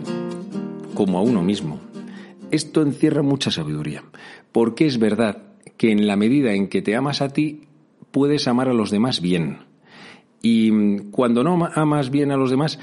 como 0.94 1.18
a 1.18 1.22
uno 1.22 1.42
mismo. 1.42 1.80
Esto 2.50 2.80
encierra 2.80 3.20
mucha 3.20 3.50
sabiduría, 3.50 4.02
porque 4.52 4.86
es 4.86 4.98
verdad 4.98 5.42
que 5.76 5.92
en 5.92 6.06
la 6.06 6.16
medida 6.16 6.54
en 6.54 6.68
que 6.68 6.80
te 6.80 6.96
amas 6.96 7.20
a 7.20 7.28
ti, 7.28 7.64
puedes 8.10 8.48
amar 8.48 8.70
a 8.70 8.72
los 8.72 8.90
demás 8.90 9.20
bien. 9.20 9.58
Y 10.40 11.00
cuando 11.10 11.44
no 11.44 11.68
amas 11.74 12.10
bien 12.10 12.30
a 12.30 12.38
los 12.38 12.50
demás, 12.50 12.78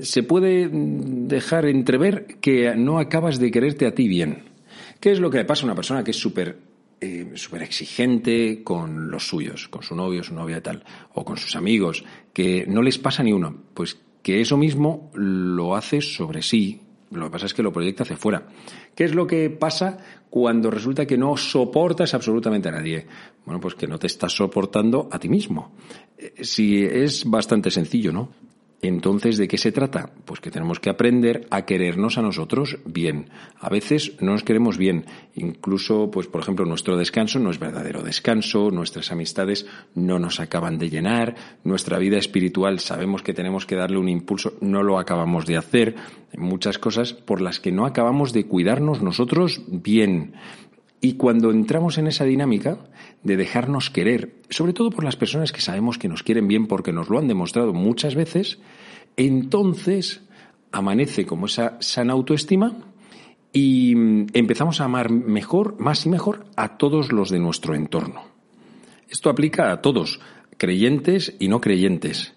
se 0.00 0.24
puede 0.24 0.68
dejar 0.72 1.66
entrever 1.66 2.38
que 2.40 2.74
no 2.74 2.98
acabas 2.98 3.38
de 3.38 3.52
quererte 3.52 3.86
a 3.86 3.94
ti 3.94 4.08
bien. 4.08 4.44
¿Qué 4.98 5.12
es 5.12 5.20
lo 5.20 5.30
que 5.30 5.38
le 5.38 5.44
pasa 5.44 5.62
a 5.62 5.66
una 5.66 5.76
persona 5.76 6.02
que 6.02 6.10
es 6.10 6.16
súper 6.18 6.58
eh, 7.00 7.32
exigente 7.60 8.64
con 8.64 9.12
los 9.12 9.28
suyos, 9.28 9.68
con 9.68 9.84
su 9.84 9.94
novio, 9.94 10.24
su 10.24 10.34
novia 10.34 10.58
y 10.58 10.62
tal, 10.62 10.84
o 11.14 11.24
con 11.24 11.36
sus 11.36 11.54
amigos, 11.54 12.04
que 12.32 12.64
no 12.66 12.82
les 12.82 12.98
pasa 12.98 13.22
ni 13.22 13.32
uno? 13.32 13.54
Pues 13.74 14.00
que 14.22 14.40
eso 14.40 14.56
mismo 14.56 15.10
lo 15.14 15.74
hace 15.74 16.00
sobre 16.00 16.42
sí, 16.42 16.80
lo 17.10 17.26
que 17.26 17.30
pasa 17.30 17.46
es 17.46 17.54
que 17.54 17.62
lo 17.62 17.72
proyecta 17.72 18.04
hacia 18.04 18.16
afuera. 18.16 18.46
¿Qué 18.94 19.04
es 19.04 19.14
lo 19.14 19.26
que 19.26 19.50
pasa 19.50 19.98
cuando 20.30 20.70
resulta 20.70 21.06
que 21.06 21.18
no 21.18 21.36
soportas 21.36 22.14
absolutamente 22.14 22.68
a 22.68 22.72
nadie? 22.72 23.06
Bueno, 23.44 23.60
pues 23.60 23.74
que 23.74 23.86
no 23.86 23.98
te 23.98 24.06
estás 24.06 24.32
soportando 24.32 25.08
a 25.10 25.18
ti 25.18 25.28
mismo. 25.28 25.72
Eh, 26.16 26.44
si 26.44 26.82
es 26.82 27.24
bastante 27.24 27.70
sencillo, 27.70 28.12
¿no? 28.12 28.30
Entonces, 28.84 29.38
¿de 29.38 29.46
qué 29.46 29.58
se 29.58 29.70
trata? 29.70 30.10
Pues 30.24 30.40
que 30.40 30.50
tenemos 30.50 30.80
que 30.80 30.90
aprender 30.90 31.46
a 31.50 31.64
querernos 31.64 32.18
a 32.18 32.22
nosotros 32.22 32.78
bien. 32.84 33.30
A 33.60 33.68
veces 33.68 34.16
no 34.20 34.32
nos 34.32 34.42
queremos 34.42 34.76
bien. 34.76 35.06
Incluso, 35.36 36.10
pues, 36.10 36.26
por 36.26 36.40
ejemplo, 36.40 36.66
nuestro 36.66 36.96
descanso 36.96 37.38
no 37.38 37.52
es 37.52 37.60
verdadero 37.60 38.02
descanso, 38.02 38.72
nuestras 38.72 39.12
amistades 39.12 39.66
no 39.94 40.18
nos 40.18 40.40
acaban 40.40 40.78
de 40.78 40.90
llenar, 40.90 41.36
nuestra 41.62 41.98
vida 41.98 42.18
espiritual 42.18 42.80
sabemos 42.80 43.22
que 43.22 43.34
tenemos 43.34 43.66
que 43.66 43.76
darle 43.76 43.98
un 43.98 44.08
impulso, 44.08 44.54
no 44.60 44.82
lo 44.82 44.98
acabamos 44.98 45.46
de 45.46 45.58
hacer. 45.58 45.94
Muchas 46.36 46.78
cosas 46.78 47.12
por 47.12 47.40
las 47.40 47.60
que 47.60 47.70
no 47.70 47.86
acabamos 47.86 48.32
de 48.32 48.46
cuidarnos 48.46 49.00
nosotros 49.00 49.62
bien. 49.68 50.34
Y 51.04 51.14
cuando 51.14 51.50
entramos 51.50 51.98
en 51.98 52.06
esa 52.06 52.24
dinámica 52.24 52.78
de 53.24 53.36
dejarnos 53.36 53.90
querer, 53.90 54.36
sobre 54.50 54.72
todo 54.72 54.90
por 54.90 55.02
las 55.02 55.16
personas 55.16 55.50
que 55.50 55.60
sabemos 55.60 55.98
que 55.98 56.06
nos 56.06 56.22
quieren 56.22 56.46
bien 56.46 56.68
porque 56.68 56.92
nos 56.92 57.10
lo 57.10 57.18
han 57.18 57.26
demostrado 57.26 57.74
muchas 57.74 58.14
veces, 58.14 58.60
entonces 59.16 60.22
amanece 60.70 61.26
como 61.26 61.46
esa 61.46 61.76
sana 61.80 62.12
autoestima 62.12 62.76
y 63.52 63.96
mm, 63.96 64.26
empezamos 64.32 64.80
a 64.80 64.84
amar 64.84 65.10
mejor, 65.10 65.74
más 65.80 66.06
y 66.06 66.08
mejor 66.08 66.46
a 66.54 66.78
todos 66.78 67.10
los 67.10 67.30
de 67.30 67.40
nuestro 67.40 67.74
entorno. 67.74 68.22
Esto 69.10 69.28
aplica 69.28 69.72
a 69.72 69.82
todos, 69.82 70.20
creyentes 70.56 71.34
y 71.40 71.48
no 71.48 71.60
creyentes. 71.60 72.32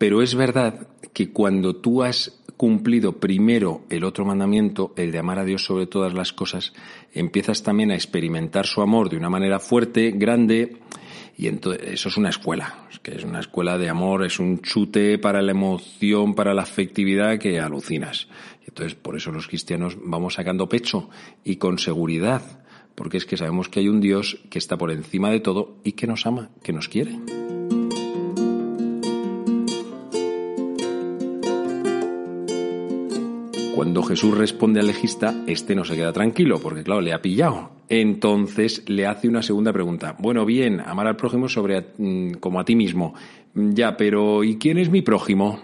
Pero 0.00 0.22
es 0.22 0.34
verdad 0.34 0.88
que 1.12 1.30
cuando 1.30 1.76
tú 1.76 2.02
has 2.02 2.40
cumplido 2.56 3.20
primero 3.20 3.82
el 3.90 4.04
otro 4.04 4.24
mandamiento, 4.24 4.94
el 4.96 5.12
de 5.12 5.18
amar 5.18 5.38
a 5.38 5.44
Dios 5.44 5.62
sobre 5.62 5.86
todas 5.86 6.14
las 6.14 6.32
cosas, 6.32 6.72
empiezas 7.12 7.62
también 7.62 7.90
a 7.90 7.96
experimentar 7.96 8.64
su 8.64 8.80
amor 8.80 9.10
de 9.10 9.18
una 9.18 9.28
manera 9.28 9.60
fuerte, 9.60 10.12
grande, 10.12 10.78
y 11.36 11.48
entonces 11.48 11.86
eso 11.86 12.08
es 12.08 12.16
una 12.16 12.30
escuela, 12.30 12.86
es 12.90 12.98
que 13.00 13.14
es 13.14 13.24
una 13.24 13.40
escuela 13.40 13.76
de 13.76 13.90
amor, 13.90 14.24
es 14.24 14.40
un 14.40 14.62
chute 14.62 15.18
para 15.18 15.42
la 15.42 15.50
emoción, 15.50 16.34
para 16.34 16.54
la 16.54 16.62
afectividad 16.62 17.38
que 17.38 17.60
alucinas. 17.60 18.26
Entonces, 18.66 18.94
por 18.94 19.18
eso 19.18 19.32
los 19.32 19.48
cristianos 19.48 19.98
vamos 20.02 20.32
sacando 20.32 20.66
pecho 20.66 21.10
y 21.44 21.56
con 21.56 21.78
seguridad, 21.78 22.62
porque 22.94 23.18
es 23.18 23.26
que 23.26 23.36
sabemos 23.36 23.68
que 23.68 23.80
hay 23.80 23.88
un 23.88 24.00
Dios 24.00 24.38
que 24.48 24.58
está 24.58 24.78
por 24.78 24.92
encima 24.92 25.30
de 25.30 25.40
todo 25.40 25.76
y 25.84 25.92
que 25.92 26.06
nos 26.06 26.24
ama, 26.24 26.48
que 26.62 26.72
nos 26.72 26.88
quiere. 26.88 27.18
Cuando 33.80 34.02
Jesús 34.02 34.36
responde 34.36 34.78
al 34.78 34.88
legista, 34.88 35.42
este 35.46 35.74
no 35.74 35.86
se 35.86 35.96
queda 35.96 36.12
tranquilo, 36.12 36.60
porque 36.60 36.82
claro, 36.82 37.00
le 37.00 37.14
ha 37.14 37.22
pillado. 37.22 37.70
Entonces 37.88 38.82
le 38.88 39.06
hace 39.06 39.26
una 39.26 39.40
segunda 39.42 39.72
pregunta. 39.72 40.16
Bueno, 40.18 40.44
bien, 40.44 40.80
amar 40.80 41.06
al 41.06 41.16
prójimo 41.16 41.48
sobre 41.48 41.86
mm, 41.96 42.32
como 42.40 42.60
a 42.60 42.66
ti 42.66 42.76
mismo. 42.76 43.14
Ya, 43.54 43.96
pero 43.96 44.44
¿y 44.44 44.58
quién 44.58 44.76
es 44.76 44.90
mi 44.90 45.00
prójimo? 45.00 45.60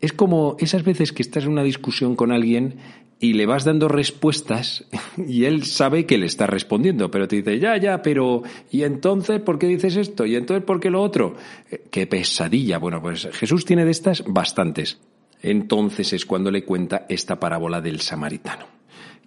Es 0.00 0.14
como 0.14 0.56
esas 0.60 0.82
veces 0.82 1.12
que 1.12 1.20
estás 1.20 1.44
en 1.44 1.50
una 1.50 1.62
discusión 1.62 2.16
con 2.16 2.32
alguien 2.32 2.76
y 3.20 3.34
le 3.34 3.44
vas 3.44 3.66
dando 3.66 3.86
respuestas 3.86 4.86
y 5.18 5.44
él 5.44 5.64
sabe 5.64 6.06
que 6.06 6.16
le 6.16 6.24
está 6.24 6.46
respondiendo, 6.46 7.10
pero 7.10 7.28
te 7.28 7.36
dice, 7.36 7.58
ya, 7.58 7.76
ya, 7.76 8.00
pero 8.00 8.44
¿y 8.70 8.84
entonces 8.84 9.42
por 9.42 9.58
qué 9.58 9.66
dices 9.66 9.96
esto? 9.96 10.24
¿Y 10.24 10.36
entonces 10.36 10.64
por 10.64 10.80
qué 10.80 10.88
lo 10.88 11.02
otro? 11.02 11.36
Eh, 11.70 11.82
qué 11.90 12.06
pesadilla. 12.06 12.78
Bueno, 12.78 13.02
pues 13.02 13.28
Jesús 13.30 13.66
tiene 13.66 13.84
de 13.84 13.90
estas 13.90 14.24
bastantes. 14.26 14.98
Entonces 15.42 16.12
es 16.12 16.24
cuando 16.24 16.50
le 16.50 16.64
cuenta 16.64 17.06
esta 17.08 17.38
parábola 17.38 17.80
del 17.80 18.00
samaritano 18.00 18.72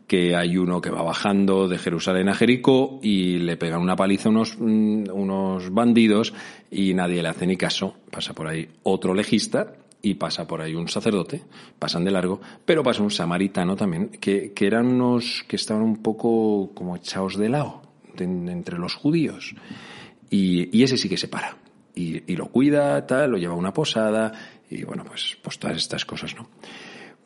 que 0.08 0.36
hay 0.36 0.58
uno 0.58 0.82
que 0.82 0.92
va 0.92 1.02
bajando 1.02 1.68
de 1.68 1.78
Jerusalén 1.78 2.30
a 2.30 2.36
Jericó 2.36 3.00
y 3.02 3.40
le 3.40 3.58
pegan 3.58 3.82
una 3.82 3.96
paliza 3.96 4.30
unos, 4.30 4.56
mm, 4.60 5.10
unos 5.12 5.74
bandidos 5.74 6.34
y 6.70 6.94
nadie 6.94 7.22
le 7.22 7.30
hace 7.30 7.48
ni 7.48 7.58
caso. 7.58 7.96
Pasa 8.12 8.34
por 8.34 8.48
ahí 8.48 8.68
otro 8.84 9.14
legista 9.14 9.74
y 10.02 10.16
pasa 10.16 10.46
por 10.46 10.62
ahí 10.62 10.76
un 10.76 10.88
sacerdote, 10.88 11.42
pasan 11.80 12.06
de 12.06 12.12
largo, 12.12 12.40
pero 12.64 12.84
pasa 12.84 13.02
un 13.02 13.10
samaritano 13.10 13.76
también, 13.76 14.10
que, 14.10 14.54
que 14.54 14.68
eran 14.68 14.86
unos 14.86 15.44
que 15.48 15.56
estaban 15.56 15.82
un 15.82 16.04
poco 16.04 16.72
como 16.76 16.96
echados 16.96 17.38
de 17.38 17.50
lado 17.50 17.82
entre 18.18 18.78
los 18.78 18.94
judíos. 18.94 19.56
Y, 20.30 20.78
y, 20.78 20.84
ese 20.84 20.98
sí 20.98 21.10
que 21.10 21.18
se 21.18 21.28
para. 21.28 21.58
Y, 21.96 22.32
y 22.32 22.36
lo 22.36 22.48
cuida, 22.48 23.06
tal, 23.08 23.32
lo 23.32 23.38
lleva 23.38 23.54
a 23.54 23.58
una 23.58 23.74
posada, 23.74 24.32
y 24.70 24.84
bueno, 24.84 25.04
pues, 25.06 25.38
pues 25.42 25.60
todas 25.60 25.78
estas 25.78 26.06
cosas, 26.06 26.36
¿no? 26.36 26.48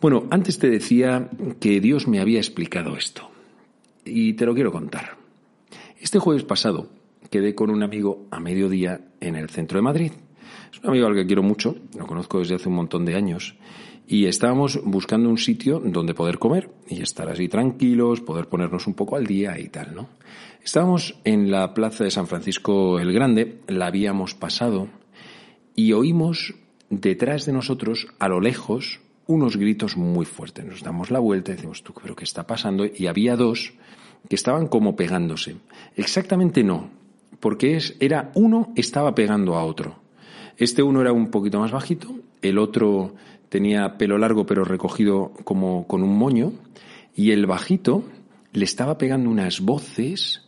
Bueno, 0.02 0.28
antes 0.32 0.60
te 0.60 0.70
decía 0.70 1.30
que 1.60 1.82
Dios 1.82 2.08
me 2.08 2.20
había 2.20 2.40
explicado 2.40 2.96
esto 2.96 3.30
y 4.06 4.34
te 4.34 4.46
lo 4.46 4.54
quiero 4.54 4.72
contar. 4.72 5.18
Este 6.00 6.20
jueves 6.20 6.44
pasado 6.44 6.90
quedé 7.30 7.54
con 7.54 7.70
un 7.70 7.84
amigo 7.84 8.26
a 8.32 8.40
mediodía 8.40 9.02
en 9.20 9.36
el 9.36 9.50
centro 9.50 9.78
de 9.78 9.84
Madrid. 9.84 10.12
Es 10.72 10.80
un 10.80 10.90
amigo 10.90 11.08
al 11.08 11.16
que 11.16 11.26
quiero 11.26 11.44
mucho, 11.44 11.76
lo 11.98 12.08
conozco 12.08 12.40
desde 12.40 12.56
hace 12.56 12.70
un 12.70 12.76
montón 12.76 13.04
de 13.06 13.16
años 13.16 13.56
y 14.08 14.26
estábamos 14.26 14.80
buscando 14.84 15.30
un 15.30 15.38
sitio 15.38 15.80
donde 15.80 16.14
poder 16.14 16.40
comer 16.40 16.72
y 16.88 17.02
estar 17.02 17.30
así 17.30 17.48
tranquilos, 17.48 18.22
poder 18.22 18.48
ponernos 18.48 18.88
un 18.88 18.94
poco 18.94 19.16
al 19.16 19.28
día 19.28 19.60
y 19.60 19.70
tal, 19.70 19.94
¿no? 19.94 20.10
Estábamos 20.64 21.20
en 21.26 21.52
la 21.52 21.74
plaza 21.74 22.04
de 22.04 22.12
San 22.12 22.28
Francisco 22.28 23.00
el 23.00 23.14
Grande, 23.14 23.60
la 23.68 23.88
habíamos 23.88 24.34
pasado 24.34 24.88
y 25.76 25.94
oímos 25.94 26.56
detrás 26.90 27.46
de 27.46 27.54
nosotros, 27.54 28.08
a 28.20 28.28
lo 28.28 28.40
lejos, 28.42 29.00
unos 29.28 29.58
gritos 29.58 29.96
muy 29.96 30.26
fuertes. 30.26 30.66
Nos 30.66 30.84
damos 30.84 31.12
la 31.12 31.20
vuelta 31.20 31.52
y 31.52 31.56
decimos, 31.56 31.84
tú, 31.84 31.94
pero 32.02 32.16
¿qué 32.16 32.24
está 32.24 32.48
pasando? 32.48 32.86
Y 32.86 33.08
había 33.08 33.36
dos 33.36 33.74
que 34.28 34.36
estaban 34.36 34.68
como 34.68 34.96
pegándose. 34.96 35.56
Exactamente 35.96 36.64
no, 36.64 36.90
porque 37.40 37.76
es, 37.76 37.96
era 38.00 38.32
uno 38.34 38.74
estaba 38.76 39.16
pegando 39.16 39.56
a 39.56 39.64
otro. 39.64 40.00
Este 40.58 40.84
uno 40.84 41.02
era 41.02 41.14
un 41.14 41.30
poquito 41.30 41.60
más 41.60 41.72
bajito, 41.72 42.16
el 42.42 42.58
otro 42.58 43.16
tenía 43.50 43.98
pelo 43.98 44.18
largo 44.18 44.46
pero 44.46 44.66
recogido 44.66 45.32
como 45.44 45.88
con 45.88 46.04
un 46.04 46.18
moño, 46.18 46.54
y 47.16 47.32
el 47.32 47.46
bajito 47.46 48.04
le 48.52 48.66
estaba 48.66 48.98
pegando 48.98 49.30
unas 49.30 49.62
voces 49.62 50.42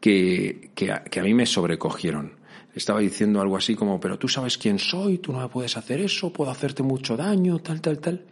que, 0.00 0.70
que, 0.74 0.94
que 1.10 1.20
a 1.20 1.22
mí 1.24 1.34
me 1.34 1.46
sobrecogieron 1.46 2.39
estaba 2.74 3.00
diciendo 3.00 3.40
algo 3.40 3.56
así 3.56 3.74
como, 3.74 3.98
pero 3.98 4.18
tú 4.18 4.28
sabes 4.28 4.56
quién 4.58 4.78
soy, 4.78 5.18
tú 5.18 5.32
no 5.32 5.40
me 5.40 5.48
puedes 5.48 5.76
hacer 5.76 6.00
eso, 6.00 6.32
puedo 6.32 6.50
hacerte 6.50 6.82
mucho 6.82 7.16
daño, 7.16 7.58
tal, 7.58 7.80
tal, 7.80 7.98
tal. 7.98 8.24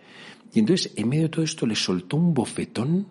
Y 0.53 0.61
entonces, 0.61 0.93
en 0.97 1.09
medio 1.09 1.25
de 1.25 1.29
todo 1.29 1.45
esto, 1.45 1.67
le 1.67 1.75
soltó 1.75 2.17
un 2.17 2.33
bofetón, 2.33 3.09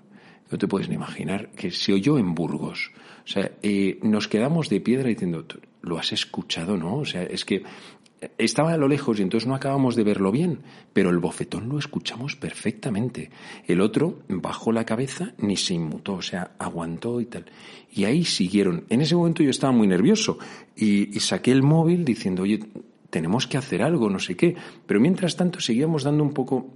no 0.49 0.57
te 0.57 0.67
puedes 0.67 0.89
ni 0.89 0.95
imaginar, 0.95 1.49
que 1.51 1.71
se 1.71 1.93
oyó 1.93 2.17
en 2.17 2.33
Burgos. 2.33 2.91
O 3.23 3.27
sea, 3.27 3.51
eh, 3.61 3.99
nos 4.01 4.27
quedamos 4.27 4.69
de 4.69 4.79
piedra 4.79 5.09
diciendo, 5.09 5.45
lo 5.81 5.97
has 5.97 6.13
escuchado, 6.13 6.77
¿no? 6.77 6.97
O 6.97 7.05
sea, 7.05 7.23
es 7.23 7.43
que 7.45 7.63
estaba 8.37 8.73
a 8.73 8.77
lo 8.77 8.87
lejos 8.87 9.19
y 9.19 9.21
entonces 9.21 9.47
no 9.47 9.55
acabamos 9.55 9.95
de 9.95 10.03
verlo 10.03 10.31
bien, 10.31 10.59
pero 10.93 11.09
el 11.09 11.19
bofetón 11.19 11.69
lo 11.69 11.77
escuchamos 11.77 12.35
perfectamente. 12.35 13.29
El 13.67 13.81
otro 13.81 14.19
bajó 14.27 14.71
la 14.71 14.85
cabeza 14.85 15.33
ni 15.37 15.55
se 15.55 15.75
inmutó, 15.75 16.15
o 16.15 16.21
sea, 16.21 16.51
aguantó 16.57 17.21
y 17.21 17.25
tal. 17.25 17.45
Y 17.91 18.05
ahí 18.05 18.23
siguieron. 18.23 18.85
En 18.89 19.01
ese 19.01 19.15
momento 19.15 19.43
yo 19.43 19.49
estaba 19.49 19.71
muy 19.71 19.87
nervioso 19.87 20.37
y, 20.75 21.19
saqué 21.19 21.51
el 21.51 21.63
móvil 21.63 22.05
diciendo, 22.05 22.43
oye, 22.43 22.59
tenemos 23.09 23.47
que 23.47 23.57
hacer 23.57 23.83
algo, 23.83 24.09
no 24.09 24.19
sé 24.19 24.35
qué. 24.35 24.55
Pero 24.85 24.99
mientras 24.99 25.35
tanto 25.35 25.59
seguíamos 25.59 26.03
dando 26.03 26.23
un 26.23 26.33
poco, 26.33 26.73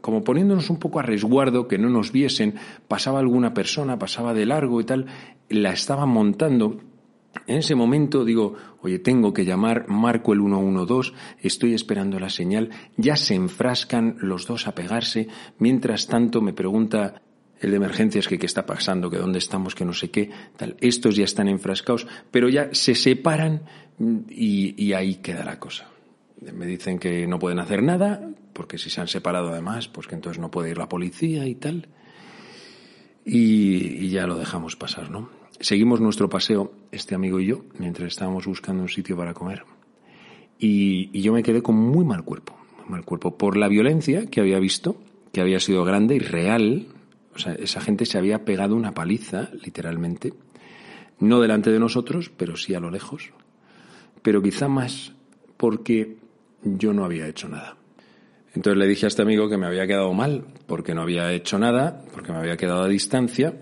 como 0.00 0.24
poniéndonos 0.24 0.68
un 0.70 0.78
poco 0.78 0.98
a 0.98 1.02
resguardo, 1.02 1.68
que 1.68 1.78
no 1.78 1.88
nos 1.88 2.10
viesen, 2.10 2.54
pasaba 2.88 3.20
alguna 3.20 3.54
persona, 3.54 3.98
pasaba 3.98 4.34
de 4.34 4.46
largo 4.46 4.80
y 4.80 4.84
tal, 4.84 5.06
la 5.48 5.72
estaban 5.72 6.08
montando 6.08 6.80
en 7.46 7.56
ese 7.58 7.74
momento 7.74 8.24
digo, 8.24 8.54
oye, 8.82 8.98
tengo 8.98 9.32
que 9.32 9.44
llamar, 9.44 9.88
marco 9.88 10.32
el 10.32 10.40
112, 10.40 11.12
estoy 11.40 11.74
esperando 11.74 12.18
la 12.18 12.30
señal, 12.30 12.70
ya 12.96 13.16
se 13.16 13.34
enfrascan 13.34 14.16
los 14.20 14.46
dos 14.46 14.66
a 14.66 14.74
pegarse, 14.74 15.28
mientras 15.58 16.06
tanto 16.06 16.40
me 16.40 16.52
pregunta, 16.52 17.22
el 17.60 17.70
de 17.70 17.76
emergencias, 17.76 18.28
que 18.28 18.38
qué 18.38 18.46
está 18.46 18.66
pasando, 18.66 19.10
que 19.10 19.18
dónde 19.18 19.38
estamos, 19.38 19.74
que 19.74 19.84
no 19.84 19.92
sé 19.92 20.10
qué, 20.10 20.30
tal. 20.56 20.76
Estos 20.80 21.16
ya 21.16 21.24
están 21.24 21.48
enfrascados, 21.48 22.06
pero 22.30 22.48
ya 22.48 22.68
se 22.72 22.94
separan 22.94 23.62
y, 24.28 24.92
ahí 24.92 25.16
queda 25.16 25.44
la 25.44 25.58
cosa. 25.58 25.88
Me 26.52 26.66
dicen 26.66 26.98
que 26.98 27.26
no 27.26 27.38
pueden 27.38 27.58
hacer 27.58 27.82
nada, 27.82 28.30
porque 28.52 28.76
si 28.78 28.90
se 28.90 29.00
han 29.00 29.08
separado 29.08 29.48
además, 29.48 29.88
pues 29.88 30.06
que 30.06 30.14
entonces 30.14 30.38
no 30.40 30.50
puede 30.50 30.70
ir 30.70 30.78
la 30.78 30.88
policía 30.88 31.46
y 31.46 31.54
tal. 31.54 31.88
Y 33.24 34.08
ya 34.10 34.26
lo 34.26 34.36
dejamos 34.36 34.76
pasar, 34.76 35.10
¿no? 35.10 35.30
Seguimos 35.60 36.00
nuestro 36.00 36.28
paseo, 36.28 36.72
este 36.92 37.14
amigo 37.14 37.40
y 37.40 37.46
yo, 37.46 37.64
mientras 37.78 38.08
estábamos 38.08 38.46
buscando 38.46 38.82
un 38.82 38.88
sitio 38.88 39.16
para 39.16 39.34
comer. 39.34 39.64
Y, 40.58 41.10
y 41.12 41.22
yo 41.22 41.32
me 41.32 41.42
quedé 41.42 41.62
con 41.62 41.76
muy 41.76 42.04
mal 42.04 42.24
cuerpo, 42.24 42.56
muy 42.78 42.90
mal 42.90 43.04
cuerpo, 43.04 43.36
por 43.36 43.56
la 43.56 43.68
violencia 43.68 44.26
que 44.26 44.40
había 44.40 44.58
visto, 44.58 44.96
que 45.32 45.40
había 45.40 45.60
sido 45.60 45.84
grande 45.84 46.16
y 46.16 46.18
real, 46.18 46.86
o 47.34 47.38
sea, 47.38 47.54
esa 47.54 47.80
gente 47.80 48.06
se 48.06 48.18
había 48.18 48.44
pegado 48.44 48.76
una 48.76 48.92
paliza, 48.92 49.50
literalmente, 49.64 50.32
no 51.18 51.40
delante 51.40 51.70
de 51.70 51.78
nosotros, 51.78 52.30
pero 52.36 52.56
sí 52.56 52.74
a 52.74 52.80
lo 52.80 52.90
lejos, 52.90 53.32
pero 54.22 54.42
quizá 54.42 54.68
más 54.68 55.12
porque 55.56 56.16
yo 56.62 56.92
no 56.92 57.04
había 57.04 57.28
hecho 57.28 57.48
nada. 57.48 57.76
Entonces 58.54 58.78
le 58.78 58.86
dije 58.86 59.06
a 59.06 59.08
este 59.08 59.22
amigo 59.22 59.48
que 59.48 59.58
me 59.58 59.66
había 59.66 59.86
quedado 59.86 60.12
mal, 60.14 60.44
porque 60.66 60.94
no 60.94 61.02
había 61.02 61.32
hecho 61.32 61.58
nada, 61.58 62.02
porque 62.12 62.32
me 62.32 62.38
había 62.38 62.56
quedado 62.56 62.82
a 62.82 62.88
distancia, 62.88 63.54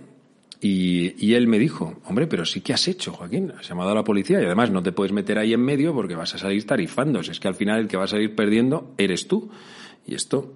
y, 0.60 1.34
él 1.34 1.46
me 1.46 1.58
dijo, 1.58 1.94
hombre, 2.06 2.26
pero 2.26 2.44
sí 2.44 2.60
que 2.60 2.72
has 2.72 2.88
hecho, 2.88 3.12
Joaquín, 3.12 3.52
has 3.58 3.68
llamado 3.68 3.90
a 3.90 3.94
la 3.94 4.04
policía 4.04 4.40
y 4.40 4.44
además 4.44 4.70
no 4.70 4.82
te 4.82 4.92
puedes 4.92 5.12
meter 5.12 5.38
ahí 5.38 5.52
en 5.52 5.60
medio 5.60 5.92
porque 5.92 6.14
vas 6.14 6.34
a 6.34 6.38
salir 6.38 6.66
tarifando. 6.66 7.20
Es 7.20 7.38
que 7.38 7.48
al 7.48 7.54
final 7.54 7.80
el 7.80 7.88
que 7.88 7.96
va 7.96 8.04
a 8.04 8.08
salir 8.08 8.34
perdiendo 8.34 8.94
eres 8.96 9.28
tú. 9.28 9.50
Y 10.06 10.14
esto 10.14 10.54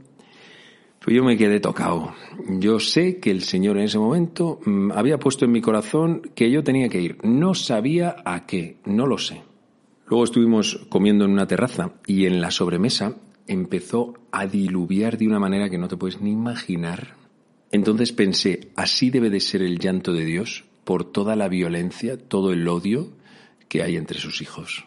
pues 1.08 1.16
yo 1.16 1.24
me 1.24 1.36
quedé 1.36 1.60
tocado. 1.60 2.12
Yo 2.58 2.80
sé 2.80 3.18
que 3.18 3.30
el 3.30 3.42
Señor 3.42 3.78
en 3.78 3.84
ese 3.84 3.98
momento 3.98 4.60
mmm, 4.64 4.92
había 4.92 5.18
puesto 5.18 5.44
en 5.44 5.52
mi 5.52 5.60
corazón 5.60 6.20
que 6.34 6.50
yo 6.50 6.62
tenía 6.62 6.88
que 6.88 7.00
ir. 7.00 7.18
No 7.22 7.54
sabía 7.54 8.16
a 8.24 8.46
qué, 8.46 8.76
no 8.84 9.06
lo 9.06 9.16
sé. 9.16 9.42
Luego 10.06 10.24
estuvimos 10.24 10.86
comiendo 10.88 11.24
en 11.24 11.30
una 11.30 11.46
terraza 11.46 11.92
y 12.06 12.26
en 12.26 12.40
la 12.40 12.50
sobremesa 12.50 13.16
empezó 13.46 14.14
a 14.32 14.46
diluviar 14.46 15.18
de 15.18 15.26
una 15.26 15.38
manera 15.38 15.70
que 15.70 15.78
no 15.78 15.88
te 15.88 15.96
puedes 15.96 16.20
ni 16.20 16.32
imaginar. 16.32 17.17
Entonces 17.70 18.12
pensé, 18.12 18.70
así 18.76 19.10
debe 19.10 19.30
de 19.30 19.40
ser 19.40 19.62
el 19.62 19.78
llanto 19.78 20.12
de 20.12 20.24
Dios 20.24 20.64
por 20.84 21.04
toda 21.04 21.36
la 21.36 21.48
violencia, 21.48 22.16
todo 22.16 22.52
el 22.52 22.66
odio 22.66 23.12
que 23.68 23.82
hay 23.82 23.96
entre 23.96 24.18
sus 24.18 24.40
hijos. 24.40 24.86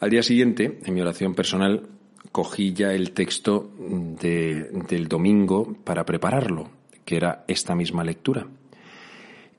Al 0.00 0.10
día 0.10 0.22
siguiente, 0.22 0.80
en 0.84 0.94
mi 0.94 1.00
oración 1.00 1.34
personal, 1.34 1.88
cogí 2.32 2.72
ya 2.72 2.92
el 2.92 3.12
texto 3.12 3.70
de, 3.78 4.70
del 4.88 5.08
domingo 5.08 5.76
para 5.84 6.04
prepararlo, 6.04 6.70
que 7.04 7.16
era 7.16 7.44
esta 7.46 7.74
misma 7.74 8.02
lectura. 8.02 8.46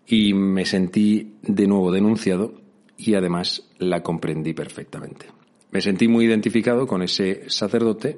Y 0.07 0.33
me 0.33 0.65
sentí 0.65 1.35
de 1.41 1.67
nuevo 1.67 1.91
denunciado 1.91 2.61
y 2.97 3.13
además 3.13 3.69
la 3.77 4.03
comprendí 4.03 4.53
perfectamente. 4.53 5.27
Me 5.71 5.81
sentí 5.81 6.07
muy 6.07 6.25
identificado 6.25 6.85
con 6.85 7.01
ese 7.01 7.49
sacerdote 7.49 8.17